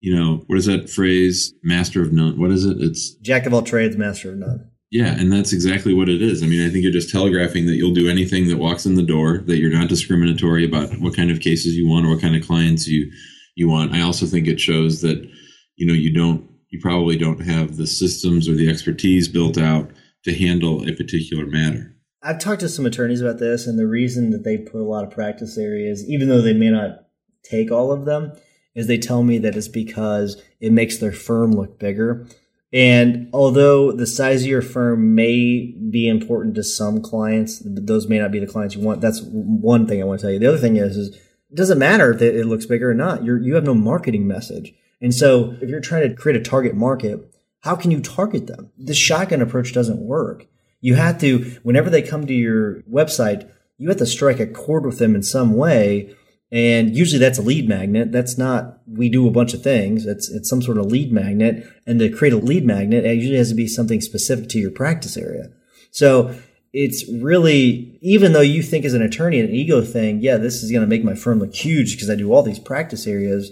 you 0.00 0.14
know, 0.14 0.44
what 0.46 0.58
is 0.58 0.66
that 0.66 0.88
phrase? 0.88 1.54
Master 1.64 2.02
of 2.02 2.12
none. 2.12 2.38
What 2.38 2.50
is 2.50 2.64
it? 2.64 2.76
It's 2.80 3.14
jack 3.16 3.46
of 3.46 3.52
all 3.52 3.62
trades, 3.62 3.96
master 3.96 4.30
of 4.30 4.38
none. 4.38 4.70
Yeah, 4.90 5.18
and 5.18 5.32
that's 5.32 5.52
exactly 5.52 5.92
what 5.92 6.08
it 6.08 6.22
is. 6.22 6.42
I 6.42 6.46
mean, 6.46 6.64
I 6.64 6.70
think 6.70 6.84
you're 6.84 6.92
just 6.92 7.10
telegraphing 7.10 7.66
that 7.66 7.74
you'll 7.74 7.94
do 7.94 8.08
anything 8.08 8.46
that 8.48 8.58
walks 8.58 8.86
in 8.86 8.94
the 8.94 9.02
door, 9.02 9.38
that 9.46 9.58
you're 9.58 9.72
not 9.72 9.88
discriminatory 9.88 10.64
about 10.64 10.98
what 11.00 11.16
kind 11.16 11.30
of 11.30 11.40
cases 11.40 11.74
you 11.74 11.88
want 11.88 12.06
or 12.06 12.10
what 12.10 12.20
kind 12.20 12.36
of 12.36 12.46
clients 12.46 12.86
you 12.86 13.10
you 13.56 13.68
want. 13.68 13.94
I 13.94 14.02
also 14.02 14.26
think 14.26 14.46
it 14.46 14.60
shows 14.60 15.00
that 15.00 15.28
you 15.76 15.86
know 15.86 15.94
you 15.94 16.12
don't 16.12 16.48
you 16.70 16.80
probably 16.80 17.16
don't 17.16 17.40
have 17.40 17.76
the 17.76 17.86
systems 17.86 18.48
or 18.48 18.54
the 18.54 18.68
expertise 18.68 19.28
built 19.28 19.58
out 19.58 19.90
to 20.24 20.34
handle 20.34 20.88
a 20.88 20.92
particular 20.92 21.46
matter. 21.46 21.94
I've 22.22 22.38
talked 22.38 22.60
to 22.60 22.68
some 22.68 22.86
attorneys 22.86 23.20
about 23.20 23.38
this, 23.38 23.66
and 23.66 23.78
the 23.78 23.86
reason 23.86 24.30
that 24.30 24.44
they 24.44 24.58
put 24.58 24.80
a 24.80 24.84
lot 24.84 25.04
of 25.04 25.10
practice 25.10 25.58
areas, 25.58 26.04
even 26.08 26.28
though 26.28 26.40
they 26.40 26.54
may 26.54 26.70
not 26.70 27.06
take 27.44 27.70
all 27.70 27.92
of 27.92 28.04
them, 28.04 28.32
is 28.74 28.86
they 28.86 28.98
tell 28.98 29.22
me 29.22 29.38
that 29.38 29.56
it's 29.56 29.68
because 29.68 30.42
it 30.60 30.72
makes 30.72 30.98
their 30.98 31.12
firm 31.12 31.52
look 31.52 31.78
bigger. 31.78 32.26
And 32.72 33.30
although 33.32 33.92
the 33.92 34.06
size 34.06 34.42
of 34.42 34.48
your 34.48 34.62
firm 34.62 35.14
may 35.14 35.74
be 35.90 36.08
important 36.08 36.56
to 36.56 36.64
some 36.64 37.00
clients, 37.00 37.62
those 37.64 38.08
may 38.08 38.18
not 38.18 38.32
be 38.32 38.40
the 38.40 38.46
clients 38.46 38.74
you 38.74 38.82
want. 38.82 39.00
That's 39.00 39.22
one 39.22 39.86
thing 39.86 40.02
I 40.02 40.04
want 40.04 40.20
to 40.20 40.26
tell 40.26 40.32
you. 40.32 40.38
The 40.38 40.48
other 40.48 40.58
thing 40.58 40.76
is, 40.76 40.96
is 40.96 41.14
it 41.14 41.54
doesn't 41.54 41.78
matter 41.78 42.12
if 42.12 42.20
it 42.20 42.46
looks 42.46 42.66
bigger 42.66 42.90
or 42.90 42.94
not. 42.94 43.24
You're, 43.24 43.40
you 43.40 43.54
have 43.54 43.64
no 43.64 43.74
marketing 43.74 44.26
message. 44.26 44.74
And 45.00 45.14
so 45.14 45.56
if 45.60 45.68
you're 45.68 45.80
trying 45.80 46.08
to 46.08 46.14
create 46.14 46.40
a 46.40 46.44
target 46.44 46.74
market, 46.74 47.20
how 47.60 47.76
can 47.76 47.90
you 47.90 48.00
target 48.00 48.46
them? 48.46 48.72
The 48.78 48.94
shotgun 48.94 49.42
approach 49.42 49.72
doesn't 49.72 50.00
work. 50.00 50.46
You 50.80 50.94
have 50.94 51.20
to, 51.20 51.58
whenever 51.62 51.88
they 51.88 52.02
come 52.02 52.26
to 52.26 52.34
your 52.34 52.82
website, 52.82 53.50
you 53.78 53.88
have 53.88 53.98
to 53.98 54.06
strike 54.06 54.40
a 54.40 54.46
chord 54.46 54.84
with 54.84 54.98
them 54.98 55.14
in 55.14 55.22
some 55.22 55.54
way 55.54 56.14
and 56.56 56.96
usually 56.96 57.18
that's 57.18 57.36
a 57.36 57.42
lead 57.42 57.68
magnet. 57.68 58.12
That's 58.12 58.38
not, 58.38 58.78
we 58.86 59.10
do 59.10 59.28
a 59.28 59.30
bunch 59.30 59.52
of 59.52 59.62
things. 59.62 60.06
It's, 60.06 60.30
it's 60.30 60.48
some 60.48 60.62
sort 60.62 60.78
of 60.78 60.86
lead 60.86 61.12
magnet. 61.12 61.70
And 61.86 62.00
to 62.00 62.08
create 62.08 62.32
a 62.32 62.38
lead 62.38 62.64
magnet, 62.64 63.04
it 63.04 63.16
usually 63.16 63.36
has 63.36 63.50
to 63.50 63.54
be 63.54 63.68
something 63.68 64.00
specific 64.00 64.48
to 64.48 64.58
your 64.58 64.70
practice 64.70 65.18
area. 65.18 65.50
So 65.90 66.34
it's 66.72 67.06
really, 67.12 67.98
even 68.00 68.32
though 68.32 68.40
you 68.40 68.62
think 68.62 68.86
as 68.86 68.94
an 68.94 69.02
attorney 69.02 69.38
an 69.38 69.50
ego 69.50 69.82
thing, 69.82 70.20
yeah, 70.20 70.38
this 70.38 70.62
is 70.62 70.70
going 70.70 70.80
to 70.80 70.86
make 70.86 71.04
my 71.04 71.14
firm 71.14 71.40
look 71.40 71.54
huge 71.54 71.94
because 71.94 72.08
I 72.08 72.14
do 72.14 72.32
all 72.32 72.42
these 72.42 72.58
practice 72.58 73.06
areas. 73.06 73.50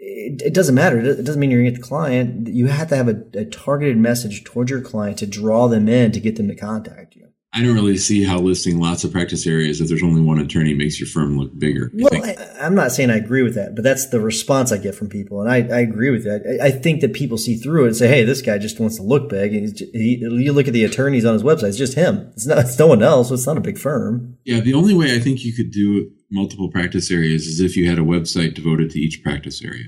It, 0.00 0.42
it, 0.42 0.52
doesn't 0.52 0.74
matter. 0.74 0.98
It 0.98 1.22
doesn't 1.22 1.38
mean 1.38 1.52
you're 1.52 1.60
going 1.60 1.72
to 1.74 1.78
get 1.78 1.80
the 1.80 1.88
client. 1.88 2.48
You 2.48 2.66
have 2.66 2.88
to 2.88 2.96
have 2.96 3.06
a, 3.06 3.22
a 3.34 3.44
targeted 3.44 3.98
message 3.98 4.42
towards 4.42 4.72
your 4.72 4.80
client 4.80 5.18
to 5.18 5.28
draw 5.28 5.68
them 5.68 5.88
in 5.88 6.10
to 6.10 6.18
get 6.18 6.34
them 6.34 6.48
to 6.48 6.56
contact 6.56 7.14
you. 7.14 7.25
I 7.56 7.62
don't 7.62 7.74
really 7.74 7.96
see 7.96 8.22
how 8.22 8.38
listing 8.38 8.78
lots 8.78 9.02
of 9.02 9.12
practice 9.12 9.46
areas 9.46 9.80
if 9.80 9.88
there's 9.88 10.02
only 10.02 10.20
one 10.20 10.38
attorney 10.38 10.74
makes 10.74 11.00
your 11.00 11.08
firm 11.08 11.38
look 11.38 11.58
bigger. 11.58 11.90
Well, 11.94 12.22
I, 12.22 12.66
am 12.66 12.74
not 12.74 12.92
saying 12.92 13.10
I 13.10 13.16
agree 13.16 13.42
with 13.42 13.54
that, 13.54 13.74
but 13.74 13.82
that's 13.82 14.08
the 14.08 14.20
response 14.20 14.72
I 14.72 14.76
get 14.76 14.94
from 14.94 15.08
people, 15.08 15.40
and 15.40 15.50
I, 15.50 15.56
I 15.74 15.80
agree 15.80 16.10
with 16.10 16.24
that. 16.24 16.58
I, 16.60 16.66
I, 16.66 16.70
think 16.70 17.00
that 17.00 17.14
people 17.14 17.38
see 17.38 17.56
through 17.56 17.84
it 17.84 17.88
and 17.88 17.96
say, 17.96 18.08
"Hey, 18.08 18.24
this 18.24 18.42
guy 18.42 18.58
just 18.58 18.78
wants 18.78 18.96
to 18.96 19.02
look 19.02 19.30
big." 19.30 19.54
And 19.54 19.78
he, 19.78 20.18
you 20.20 20.52
look 20.52 20.68
at 20.68 20.74
the 20.74 20.84
attorneys 20.84 21.24
on 21.24 21.32
his 21.32 21.42
website; 21.42 21.68
it's 21.68 21.78
just 21.78 21.94
him. 21.94 22.30
It's 22.34 22.46
not. 22.46 22.58
It's 22.58 22.78
no 22.78 22.88
one 22.88 23.02
else. 23.02 23.30
It's 23.30 23.46
not 23.46 23.56
a 23.56 23.62
big 23.62 23.78
firm. 23.78 24.36
Yeah, 24.44 24.60
the 24.60 24.74
only 24.74 24.94
way 24.94 25.14
I 25.14 25.18
think 25.18 25.42
you 25.42 25.54
could 25.54 25.70
do 25.70 26.10
multiple 26.30 26.70
practice 26.70 27.10
areas 27.10 27.46
is 27.46 27.60
if 27.60 27.74
you 27.74 27.88
had 27.88 27.98
a 27.98 28.02
website 28.02 28.52
devoted 28.52 28.90
to 28.90 29.00
each 29.00 29.22
practice 29.22 29.64
area 29.64 29.86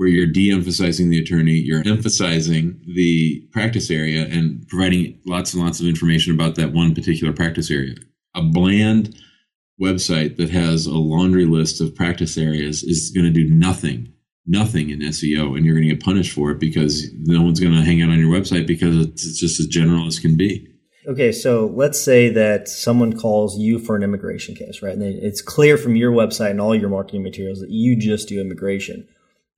where 0.00 0.08
you're 0.08 0.26
de-emphasizing 0.26 1.10
the 1.10 1.18
attorney, 1.18 1.52
you're 1.52 1.86
emphasizing 1.86 2.80
the 2.86 3.46
practice 3.52 3.90
area 3.90 4.22
and 4.22 4.66
providing 4.66 5.20
lots 5.26 5.52
and 5.52 5.62
lots 5.62 5.78
of 5.78 5.86
information 5.86 6.34
about 6.34 6.54
that 6.54 6.72
one 6.72 6.94
particular 6.94 7.34
practice 7.34 7.70
area. 7.70 7.94
A 8.34 8.40
bland 8.40 9.14
website 9.78 10.38
that 10.38 10.48
has 10.48 10.86
a 10.86 10.96
laundry 10.96 11.44
list 11.44 11.82
of 11.82 11.94
practice 11.94 12.38
areas 12.38 12.82
is 12.82 13.10
going 13.14 13.26
to 13.26 13.30
do 13.30 13.46
nothing, 13.50 14.10
nothing 14.46 14.88
in 14.88 15.00
SEO, 15.00 15.54
and 15.54 15.66
you're 15.66 15.74
going 15.74 15.86
to 15.86 15.94
get 15.94 16.02
punished 16.02 16.32
for 16.32 16.50
it 16.50 16.60
because 16.60 17.12
no 17.18 17.42
one's 17.42 17.60
going 17.60 17.74
to 17.74 17.82
hang 17.82 18.00
out 18.00 18.08
on 18.08 18.18
your 18.18 18.32
website 18.32 18.66
because 18.66 18.96
it's, 18.96 19.38
just 19.38 19.60
as 19.60 19.66
general 19.66 20.06
as 20.06 20.18
can 20.18 20.34
be. 20.34 20.66
Okay, 21.08 21.30
so 21.30 21.66
let's 21.74 22.02
say 22.02 22.30
that 22.30 22.68
someone 22.70 23.18
calls 23.18 23.58
you 23.58 23.78
for 23.78 23.96
an 23.96 24.02
immigration 24.02 24.54
case, 24.54 24.80
right? 24.80 24.94
And 24.94 25.02
it's 25.02 25.42
clear 25.42 25.76
from 25.76 25.94
your 25.94 26.10
website 26.10 26.52
and 26.52 26.60
all 26.62 26.74
your 26.74 26.88
marketing 26.88 27.22
materials 27.22 27.60
that 27.60 27.68
you 27.68 27.96
just 27.96 28.28
do 28.28 28.40
immigration 28.40 29.06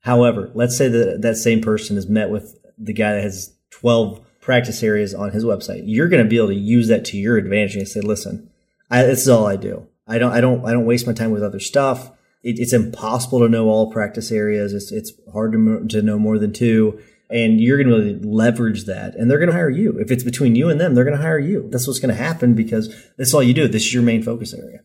However, 0.03 0.51
let's 0.55 0.77
say 0.77 0.89
that 0.89 1.23
that 1.23 1.37
same 1.37 1.61
person 1.61 1.97
has 1.97 2.09
met 2.09 2.31
with 2.31 2.59
the 2.77 2.93
guy 2.93 3.13
that 3.15 3.23
has 3.23 3.55
12 3.71 4.21
practice 4.41 4.83
areas 4.83 5.15
on 5.15 5.31
his 5.31 5.45
website. 5.45 5.83
You're 5.87 6.09
going 6.09 6.23
to 6.23 6.29
be 6.29 6.37
able 6.37 6.49
to 6.49 6.55
use 6.55 6.89
that 6.89 7.05
to 7.07 7.17
your 7.17 7.37
advantage 7.37 7.77
and 7.77 7.89
say, 7.89 8.01
listen, 8.01 8.51
I, 8.91 9.05
this 9.05 9.23
is 9.23 9.29
all 9.29 9.47
I 9.47 9.57
do. 9.57 9.87
I 10.07 10.19
don't, 10.19 10.33
I 10.33 10.41
don't, 10.41 10.65
I 10.67 10.73
don't 10.73 10.85
waste 10.85 11.07
my 11.07 11.13
time 11.13 11.31
with 11.31 11.45
other 11.45 11.61
stuff. 11.61 12.11
It, 12.43 12.59
it's 12.59 12.73
impossible 12.73 13.39
to 13.41 13.49
know 13.49 13.69
all 13.69 13.93
practice 13.93 14.33
areas. 14.33 14.75
It's, 14.75 14.91
it's 14.91 15.13
hard 15.33 15.53
to, 15.53 15.87
to 15.89 16.03
know 16.03 16.19
more 16.19 16.39
than 16.39 16.53
two. 16.53 17.01
And 17.31 17.61
you're 17.61 17.83
going 17.83 17.89
to 17.89 17.95
really 17.95 18.19
leverage 18.19 18.85
that 18.87 19.15
and 19.15 19.31
they're 19.31 19.39
going 19.39 19.49
to 19.49 19.55
hire 19.55 19.71
you. 19.71 19.99
If 19.99 20.11
it's 20.11 20.25
between 20.25 20.57
you 20.57 20.69
and 20.69 20.81
them, 20.81 20.95
they're 20.95 21.05
going 21.05 21.17
to 21.17 21.23
hire 21.23 21.39
you. 21.39 21.69
That's 21.71 21.87
what's 21.87 22.01
going 22.01 22.15
to 22.15 22.21
happen 22.23 22.55
because 22.55 22.95
that's 23.17 23.33
all 23.33 23.43
you 23.43 23.55
do. 23.55 23.69
This 23.69 23.87
is 23.87 23.95
your 23.95 24.03
main 24.03 24.23
focus 24.23 24.53
area. 24.53 24.81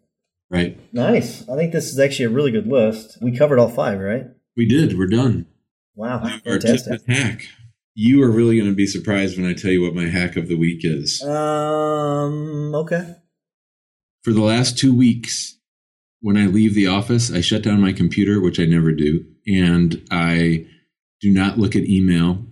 Right. 0.49 0.79
Nice. 0.93 1.47
I 1.49 1.55
think 1.55 1.73
this 1.73 1.91
is 1.91 1.99
actually 1.99 2.25
a 2.25 2.29
really 2.29 2.51
good 2.51 2.67
list. 2.67 3.17
We 3.21 3.35
covered 3.35 3.59
all 3.59 3.67
five, 3.67 3.99
right? 3.99 4.27
We 4.57 4.65
did. 4.65 4.97
We're 4.97 5.07
done. 5.07 5.45
Wow. 5.95 6.27
Our 6.47 6.57
tip 6.57 7.07
hack. 7.07 7.43
You 7.93 8.23
are 8.23 8.31
really 8.31 8.57
going 8.57 8.69
to 8.69 8.75
be 8.75 8.87
surprised 8.87 9.37
when 9.37 9.47
I 9.47 9.53
tell 9.53 9.71
you 9.71 9.83
what 9.83 9.93
my 9.93 10.07
hack 10.07 10.35
of 10.35 10.47
the 10.47 10.55
week 10.55 10.81
is. 10.83 11.21
Um. 11.21 12.73
Okay. 12.75 13.15
For 14.23 14.33
the 14.33 14.41
last 14.41 14.77
two 14.77 14.95
weeks, 14.95 15.57
when 16.21 16.37
I 16.37 16.47
leave 16.47 16.73
the 16.73 16.87
office, 16.87 17.31
I 17.31 17.41
shut 17.41 17.61
down 17.61 17.81
my 17.81 17.93
computer, 17.93 18.41
which 18.41 18.59
I 18.59 18.65
never 18.65 18.91
do, 18.91 19.23
and 19.45 20.03
I 20.11 20.65
do 21.21 21.31
not 21.31 21.57
look 21.57 21.75
at 21.75 21.83
email 21.83 22.43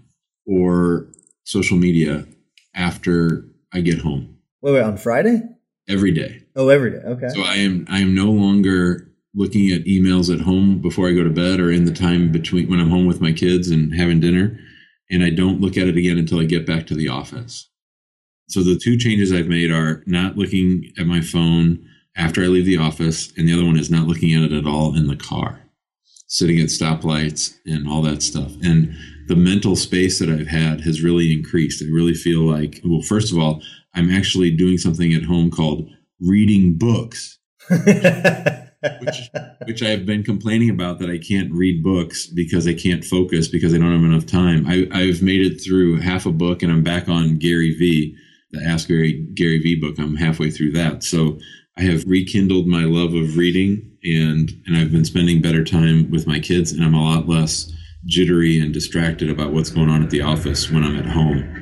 or 0.45 1.07
social 1.43 1.77
media 1.77 2.25
after 2.75 3.45
I 3.73 3.81
get 3.81 3.99
home. 3.99 4.37
Wait, 4.61 4.73
wait, 4.73 4.81
on 4.83 4.97
Friday? 4.97 5.41
Every 5.89 6.11
day. 6.11 6.43
Oh, 6.55 6.69
every 6.69 6.91
day. 6.91 6.97
Okay. 6.97 7.29
So 7.29 7.41
I 7.41 7.55
am 7.55 7.85
I 7.89 7.99
am 7.99 8.15
no 8.15 8.31
longer 8.31 9.11
looking 9.35 9.71
at 9.71 9.85
emails 9.85 10.33
at 10.33 10.45
home 10.45 10.79
before 10.79 11.07
I 11.07 11.13
go 11.13 11.23
to 11.23 11.29
bed 11.29 11.59
or 11.59 11.71
in 11.71 11.85
the 11.85 11.93
time 11.93 12.31
between 12.31 12.69
when 12.69 12.79
I'm 12.79 12.89
home 12.89 13.05
with 13.05 13.21
my 13.21 13.31
kids 13.31 13.69
and 13.69 13.93
having 13.93 14.19
dinner. 14.19 14.57
And 15.11 15.23
I 15.23 15.29
don't 15.29 15.61
look 15.61 15.77
at 15.77 15.87
it 15.87 15.97
again 15.97 16.17
until 16.17 16.39
I 16.39 16.45
get 16.45 16.65
back 16.65 16.87
to 16.87 16.95
the 16.95 17.09
office. 17.09 17.69
So 18.47 18.63
the 18.63 18.79
two 18.81 18.97
changes 18.97 19.33
I've 19.33 19.47
made 19.47 19.71
are 19.71 20.03
not 20.05 20.37
looking 20.37 20.91
at 20.97 21.07
my 21.07 21.21
phone 21.21 21.83
after 22.15 22.43
I 22.43 22.47
leave 22.47 22.65
the 22.65 22.77
office, 22.77 23.33
and 23.35 23.47
the 23.47 23.53
other 23.53 23.65
one 23.65 23.77
is 23.77 23.91
not 23.91 24.07
looking 24.07 24.33
at 24.33 24.43
it 24.43 24.53
at 24.53 24.67
all 24.67 24.95
in 24.95 25.07
the 25.07 25.15
car, 25.15 25.61
sitting 26.27 26.59
at 26.59 26.67
stoplights 26.67 27.55
and 27.65 27.87
all 27.87 28.01
that 28.03 28.21
stuff. 28.21 28.53
And 28.63 28.95
the 29.27 29.35
mental 29.35 29.75
space 29.75 30.19
that 30.19 30.29
I've 30.29 30.47
had 30.47 30.81
has 30.81 31.03
really 31.03 31.33
increased. 31.33 31.83
I 31.83 31.87
really 31.87 32.13
feel 32.13 32.41
like, 32.41 32.81
well, 32.85 33.01
first 33.01 33.31
of 33.31 33.39
all, 33.39 33.61
I'm 33.95 34.09
actually 34.09 34.51
doing 34.51 34.77
something 34.77 35.13
at 35.13 35.23
home 35.23 35.49
called 35.51 35.89
reading 36.19 36.77
books. 36.77 37.39
which 38.99 39.29
which 39.65 39.83
I 39.83 39.89
have 39.89 40.05
been 40.05 40.23
complaining 40.23 40.69
about 40.69 40.99
that 40.99 41.09
I 41.09 41.17
can't 41.17 41.51
read 41.51 41.83
books 41.83 42.27
because 42.27 42.67
I 42.67 42.73
can't 42.73 43.03
focus 43.03 43.47
because 43.47 43.73
I 43.73 43.77
don't 43.77 43.91
have 43.91 44.01
enough 44.01 44.25
time. 44.25 44.65
I, 44.67 44.87
I've 44.91 45.21
made 45.21 45.41
it 45.41 45.59
through 45.59 46.01
half 46.01 46.25
a 46.25 46.31
book 46.31 46.61
and 46.61 46.71
I'm 46.71 46.83
back 46.83 47.07
on 47.09 47.37
Gary 47.37 47.75
V, 47.77 48.15
the 48.51 48.63
Ask 48.63 48.87
Gary 48.87 49.27
Gary 49.33 49.59
V 49.59 49.75
book. 49.75 49.95
I'm 49.99 50.15
halfway 50.15 50.51
through 50.51 50.71
that, 50.73 51.03
so 51.03 51.39
I 51.77 51.81
have 51.83 52.05
rekindled 52.05 52.67
my 52.67 52.83
love 52.83 53.13
of 53.13 53.37
reading 53.37 53.91
and 54.03 54.51
and 54.65 54.77
I've 54.77 54.91
been 54.91 55.05
spending 55.05 55.41
better 55.41 55.63
time 55.63 56.09
with 56.11 56.27
my 56.27 56.39
kids 56.39 56.71
and 56.71 56.83
I'm 56.83 56.93
a 56.93 57.03
lot 57.03 57.27
less 57.27 57.71
jittery 58.05 58.59
and 58.59 58.73
distracted 58.73 59.29
about 59.29 59.51
what's 59.51 59.71
going 59.71 59.89
on 59.89 60.03
at 60.03 60.11
the 60.11 60.21
office 60.21 60.69
when 60.69 60.83
I'm 60.83 60.97
at 60.97 61.07
home. 61.07 61.61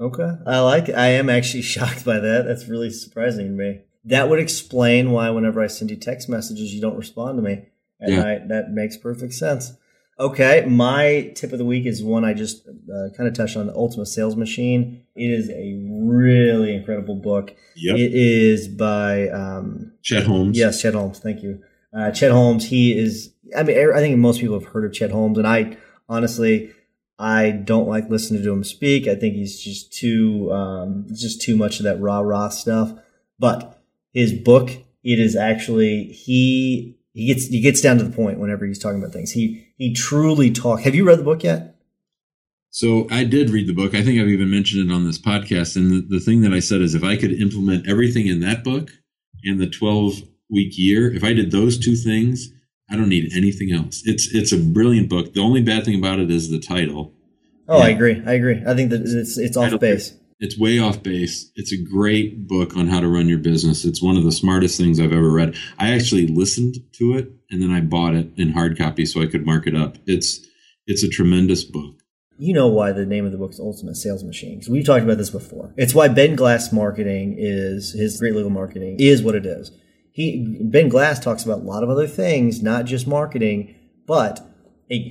Okay, 0.00 0.30
I 0.46 0.60
like. 0.60 0.88
It. 0.88 0.94
I 0.94 1.08
am 1.08 1.28
actually 1.28 1.62
shocked 1.74 2.04
by 2.04 2.18
that. 2.18 2.44
That's 2.46 2.68
really 2.68 2.90
surprising 2.90 3.48
to 3.48 3.52
me 3.52 3.80
that 4.04 4.28
would 4.28 4.38
explain 4.38 5.10
why 5.10 5.30
whenever 5.30 5.60
I 5.60 5.66
send 5.66 5.90
you 5.90 5.96
text 5.96 6.28
messages, 6.28 6.72
you 6.72 6.80
don't 6.80 6.96
respond 6.96 7.38
to 7.38 7.42
me 7.42 7.66
at 8.00 8.10
yeah. 8.10 8.22
night. 8.22 8.48
That 8.48 8.70
makes 8.70 8.96
perfect 8.96 9.34
sense. 9.34 9.72
Okay, 10.20 10.64
my 10.66 11.32
tip 11.36 11.52
of 11.52 11.58
the 11.58 11.64
week 11.64 11.86
is 11.86 12.02
one 12.02 12.24
I 12.24 12.34
just 12.34 12.66
uh, 12.66 13.08
kind 13.16 13.28
of 13.28 13.34
touched 13.34 13.56
on 13.56 13.68
the 13.68 13.74
Ultimate 13.74 14.06
Sales 14.06 14.34
Machine. 14.34 15.04
It 15.14 15.30
is 15.30 15.48
a 15.48 15.78
really 15.78 16.74
incredible 16.74 17.14
book. 17.14 17.54
Yep. 17.76 17.96
It 17.96 18.14
is 18.14 18.66
by 18.66 19.28
um, 19.28 19.92
Chet 20.02 20.26
Holmes. 20.26 20.58
Yes, 20.58 20.82
Chet 20.82 20.94
Holmes. 20.94 21.20
Thank 21.20 21.44
you. 21.44 21.62
Uh, 21.96 22.10
Chet 22.10 22.32
Holmes. 22.32 22.68
He 22.68 22.98
is. 22.98 23.32
I 23.56 23.62
mean, 23.62 23.78
I 23.94 24.00
think 24.00 24.18
most 24.18 24.40
people 24.40 24.58
have 24.58 24.68
heard 24.68 24.84
of 24.84 24.92
Chet 24.92 25.12
Holmes, 25.12 25.38
and 25.38 25.46
I 25.46 25.76
honestly, 26.08 26.72
I 27.16 27.52
don't 27.52 27.88
like 27.88 28.10
listening 28.10 28.42
to 28.42 28.52
him 28.52 28.64
speak. 28.64 29.06
I 29.06 29.14
think 29.14 29.36
he's 29.36 29.60
just 29.60 29.92
too, 29.92 30.52
um, 30.52 31.06
just 31.14 31.42
too 31.42 31.56
much 31.56 31.78
of 31.78 31.84
that 31.84 32.00
rah 32.00 32.20
rah 32.20 32.48
stuff. 32.48 32.92
But 33.38 33.77
his 34.18 34.32
book, 34.32 34.70
it 35.04 35.20
is 35.20 35.36
actually 35.36 36.06
he 36.06 36.98
he 37.12 37.26
gets 37.26 37.46
he 37.46 37.60
gets 37.60 37.80
down 37.80 37.98
to 37.98 38.04
the 38.04 38.14
point 38.14 38.40
whenever 38.40 38.66
he's 38.66 38.78
talking 38.78 38.98
about 38.98 39.12
things. 39.12 39.30
He 39.30 39.68
he 39.76 39.94
truly 39.94 40.50
talk. 40.50 40.80
Have 40.80 40.96
you 40.96 41.04
read 41.06 41.20
the 41.20 41.24
book 41.24 41.44
yet? 41.44 41.76
So 42.70 43.06
I 43.10 43.22
did 43.24 43.50
read 43.50 43.68
the 43.68 43.74
book. 43.74 43.94
I 43.94 44.02
think 44.02 44.20
I've 44.20 44.28
even 44.28 44.50
mentioned 44.50 44.90
it 44.90 44.94
on 44.94 45.06
this 45.06 45.18
podcast. 45.18 45.76
And 45.76 45.90
the, 45.90 46.16
the 46.16 46.20
thing 46.20 46.42
that 46.42 46.52
I 46.52 46.58
said 46.58 46.80
is 46.80 46.94
if 46.94 47.04
I 47.04 47.16
could 47.16 47.32
implement 47.32 47.88
everything 47.88 48.26
in 48.26 48.40
that 48.40 48.62
book 48.62 48.90
and 49.44 49.58
the 49.58 49.70
12 49.70 50.22
week 50.50 50.74
year, 50.76 51.10
if 51.12 51.24
I 51.24 51.32
did 51.32 51.50
those 51.50 51.78
two 51.78 51.96
things, 51.96 52.50
I 52.90 52.96
don't 52.96 53.08
need 53.08 53.30
anything 53.34 53.72
else. 53.72 54.02
It's 54.04 54.34
it's 54.34 54.52
a 54.52 54.58
brilliant 54.58 55.08
book. 55.08 55.32
The 55.32 55.40
only 55.40 55.62
bad 55.62 55.84
thing 55.84 55.98
about 55.98 56.18
it 56.18 56.30
is 56.30 56.50
the 56.50 56.58
title. 56.58 57.14
Oh, 57.68 57.76
and 57.76 57.84
I 57.84 57.90
agree. 57.90 58.20
I 58.26 58.32
agree. 58.32 58.62
I 58.66 58.74
think 58.74 58.90
that 58.90 59.02
it's 59.02 59.38
it's 59.38 59.56
off 59.56 59.78
base. 59.78 60.14
It's 60.40 60.58
way 60.58 60.78
off 60.78 61.02
base. 61.02 61.50
It's 61.56 61.72
a 61.72 61.82
great 61.82 62.46
book 62.46 62.76
on 62.76 62.86
how 62.86 63.00
to 63.00 63.08
run 63.08 63.28
your 63.28 63.38
business. 63.38 63.84
It's 63.84 64.02
one 64.02 64.16
of 64.16 64.22
the 64.22 64.30
smartest 64.30 64.78
things 64.78 65.00
I've 65.00 65.12
ever 65.12 65.30
read. 65.30 65.56
I 65.78 65.92
actually 65.92 66.28
listened 66.28 66.76
to 66.92 67.16
it 67.16 67.32
and 67.50 67.60
then 67.60 67.70
I 67.70 67.80
bought 67.80 68.14
it 68.14 68.30
in 68.36 68.52
hard 68.52 68.78
copy 68.78 69.04
so 69.04 69.20
I 69.20 69.26
could 69.26 69.44
mark 69.44 69.66
it 69.66 69.74
up. 69.74 69.98
It's 70.06 70.46
it's 70.86 71.02
a 71.02 71.08
tremendous 71.08 71.64
book. 71.64 71.96
You 72.38 72.54
know 72.54 72.68
why 72.68 72.92
the 72.92 73.04
name 73.04 73.26
of 73.26 73.32
the 73.32 73.38
book 73.38 73.50
is 73.50 73.58
Ultimate 73.58 73.96
Sales 73.96 74.22
Machine 74.22 74.62
we've 74.70 74.86
talked 74.86 75.02
about 75.02 75.18
this 75.18 75.30
before. 75.30 75.74
It's 75.76 75.94
why 75.94 76.06
Ben 76.06 76.36
Glass 76.36 76.72
marketing 76.72 77.34
is 77.36 77.92
his 77.92 78.20
great 78.20 78.34
legal 78.34 78.50
marketing 78.50 78.96
is 79.00 79.22
what 79.22 79.34
it 79.34 79.44
is. 79.44 79.72
He 80.12 80.56
Ben 80.62 80.88
Glass 80.88 81.18
talks 81.18 81.44
about 81.44 81.60
a 81.60 81.64
lot 81.64 81.82
of 81.82 81.90
other 81.90 82.06
things, 82.06 82.62
not 82.62 82.84
just 82.84 83.08
marketing, 83.08 83.74
but 84.06 84.40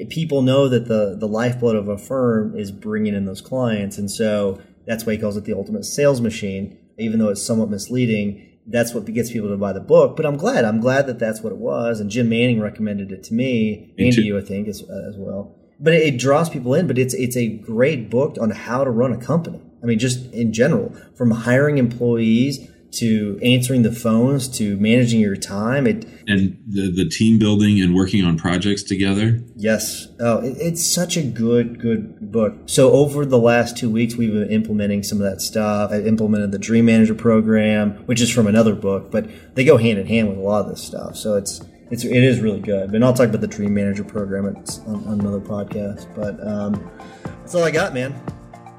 people 0.09 0.41
know 0.41 0.69
that 0.69 0.87
the 0.87 1.17
the 1.19 1.27
lifeblood 1.27 1.75
of 1.75 1.89
a 1.89 1.97
firm 1.97 2.57
is 2.57 2.71
bringing 2.71 3.13
in 3.13 3.25
those 3.25 3.41
clients, 3.41 3.97
and 3.97 4.09
so 4.09 4.61
that's 4.87 5.05
why 5.05 5.13
he 5.13 5.19
calls 5.19 5.37
it 5.37 5.43
the 5.43 5.53
ultimate 5.53 5.85
sales 5.85 6.21
machine, 6.21 6.77
even 6.97 7.19
though 7.19 7.29
it's 7.29 7.45
somewhat 7.45 7.69
misleading. 7.69 8.43
That's 8.65 8.93
what 8.93 9.05
gets 9.05 9.31
people 9.31 9.49
to 9.49 9.57
buy 9.57 9.73
the 9.73 9.79
book. 9.79 10.15
But 10.15 10.25
I'm 10.25 10.37
glad. 10.37 10.65
I'm 10.65 10.81
glad 10.81 11.07
that 11.07 11.19
that's 11.19 11.41
what 11.41 11.53
it 11.53 11.59
was. 11.59 11.99
And 11.99 12.09
Jim 12.09 12.29
Manning 12.29 12.59
recommended 12.59 13.11
it 13.11 13.23
to 13.25 13.33
me, 13.33 13.93
and 13.97 14.11
to 14.13 14.21
you, 14.21 14.37
I 14.37 14.41
think, 14.41 14.67
as, 14.67 14.81
as 14.81 15.15
well. 15.17 15.55
But 15.79 15.93
it, 15.93 16.01
it 16.13 16.19
draws 16.19 16.49
people 16.49 16.73
in. 16.73 16.87
But 16.87 16.97
it's 16.97 17.13
it's 17.13 17.37
a 17.37 17.47
great 17.47 18.09
book 18.09 18.37
on 18.41 18.49
how 18.49 18.83
to 18.83 18.89
run 18.89 19.13
a 19.13 19.17
company. 19.17 19.61
I 19.83 19.85
mean, 19.85 19.99
just 19.99 20.31
in 20.33 20.51
general, 20.53 20.93
from 21.15 21.31
hiring 21.31 21.77
employees 21.77 22.67
to 22.91 23.39
answering 23.43 23.83
the 23.83 23.91
phones 23.91 24.47
to 24.57 24.77
managing 24.77 25.19
your 25.19 25.35
time. 25.35 25.85
It 25.87 26.05
and 26.27 26.57
the 26.67 26.91
the 26.91 27.07
team 27.07 27.37
building 27.39 27.81
and 27.81 27.95
working 27.95 28.23
on 28.23 28.37
projects 28.37 28.83
together. 28.83 29.41
Yes. 29.55 30.07
Oh, 30.19 30.39
it, 30.39 30.57
it's 30.59 30.85
such 30.85 31.17
a 31.17 31.21
good 31.21 31.79
good 31.79 32.31
book. 32.31 32.55
So 32.65 32.91
over 32.91 33.25
the 33.25 33.37
last 33.37 33.77
two 33.77 33.89
weeks, 33.89 34.15
we've 34.15 34.33
been 34.33 34.49
implementing 34.49 35.03
some 35.03 35.19
of 35.19 35.29
that 35.29 35.41
stuff. 35.41 35.91
I 35.91 36.01
implemented 36.01 36.51
the 36.51 36.59
Dream 36.59 36.85
Manager 36.85 37.15
program, 37.15 37.91
which 38.05 38.21
is 38.21 38.31
from 38.31 38.47
another 38.47 38.75
book, 38.75 39.11
but 39.11 39.29
they 39.55 39.63
go 39.63 39.77
hand 39.77 39.99
in 39.99 40.07
hand 40.07 40.29
with 40.29 40.37
a 40.37 40.41
lot 40.41 40.65
of 40.65 40.69
this 40.69 40.83
stuff. 40.83 41.15
So 41.15 41.35
it's 41.35 41.61
it's 41.91 42.03
it 42.03 42.23
is 42.23 42.39
really 42.39 42.59
good. 42.59 42.93
And 42.93 43.03
I'll 43.03 43.13
talk 43.13 43.29
about 43.29 43.41
the 43.41 43.47
Dream 43.47 43.73
Manager 43.73 44.03
program 44.03 44.45
it's 44.47 44.79
on, 44.79 45.03
on 45.05 45.19
another 45.21 45.39
podcast. 45.39 46.13
But 46.15 46.45
um, 46.45 46.89
that's 47.23 47.55
all 47.55 47.63
I 47.63 47.71
got, 47.71 47.93
man. 47.93 48.13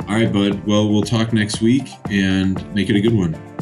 All 0.08 0.14
right, 0.14 0.32
bud. 0.32 0.66
Well, 0.66 0.88
we'll 0.88 1.02
talk 1.02 1.32
next 1.32 1.60
week 1.60 1.86
and 2.10 2.74
make 2.74 2.88
it 2.88 2.96
a 2.96 3.00
good 3.00 3.14
one. 3.14 3.47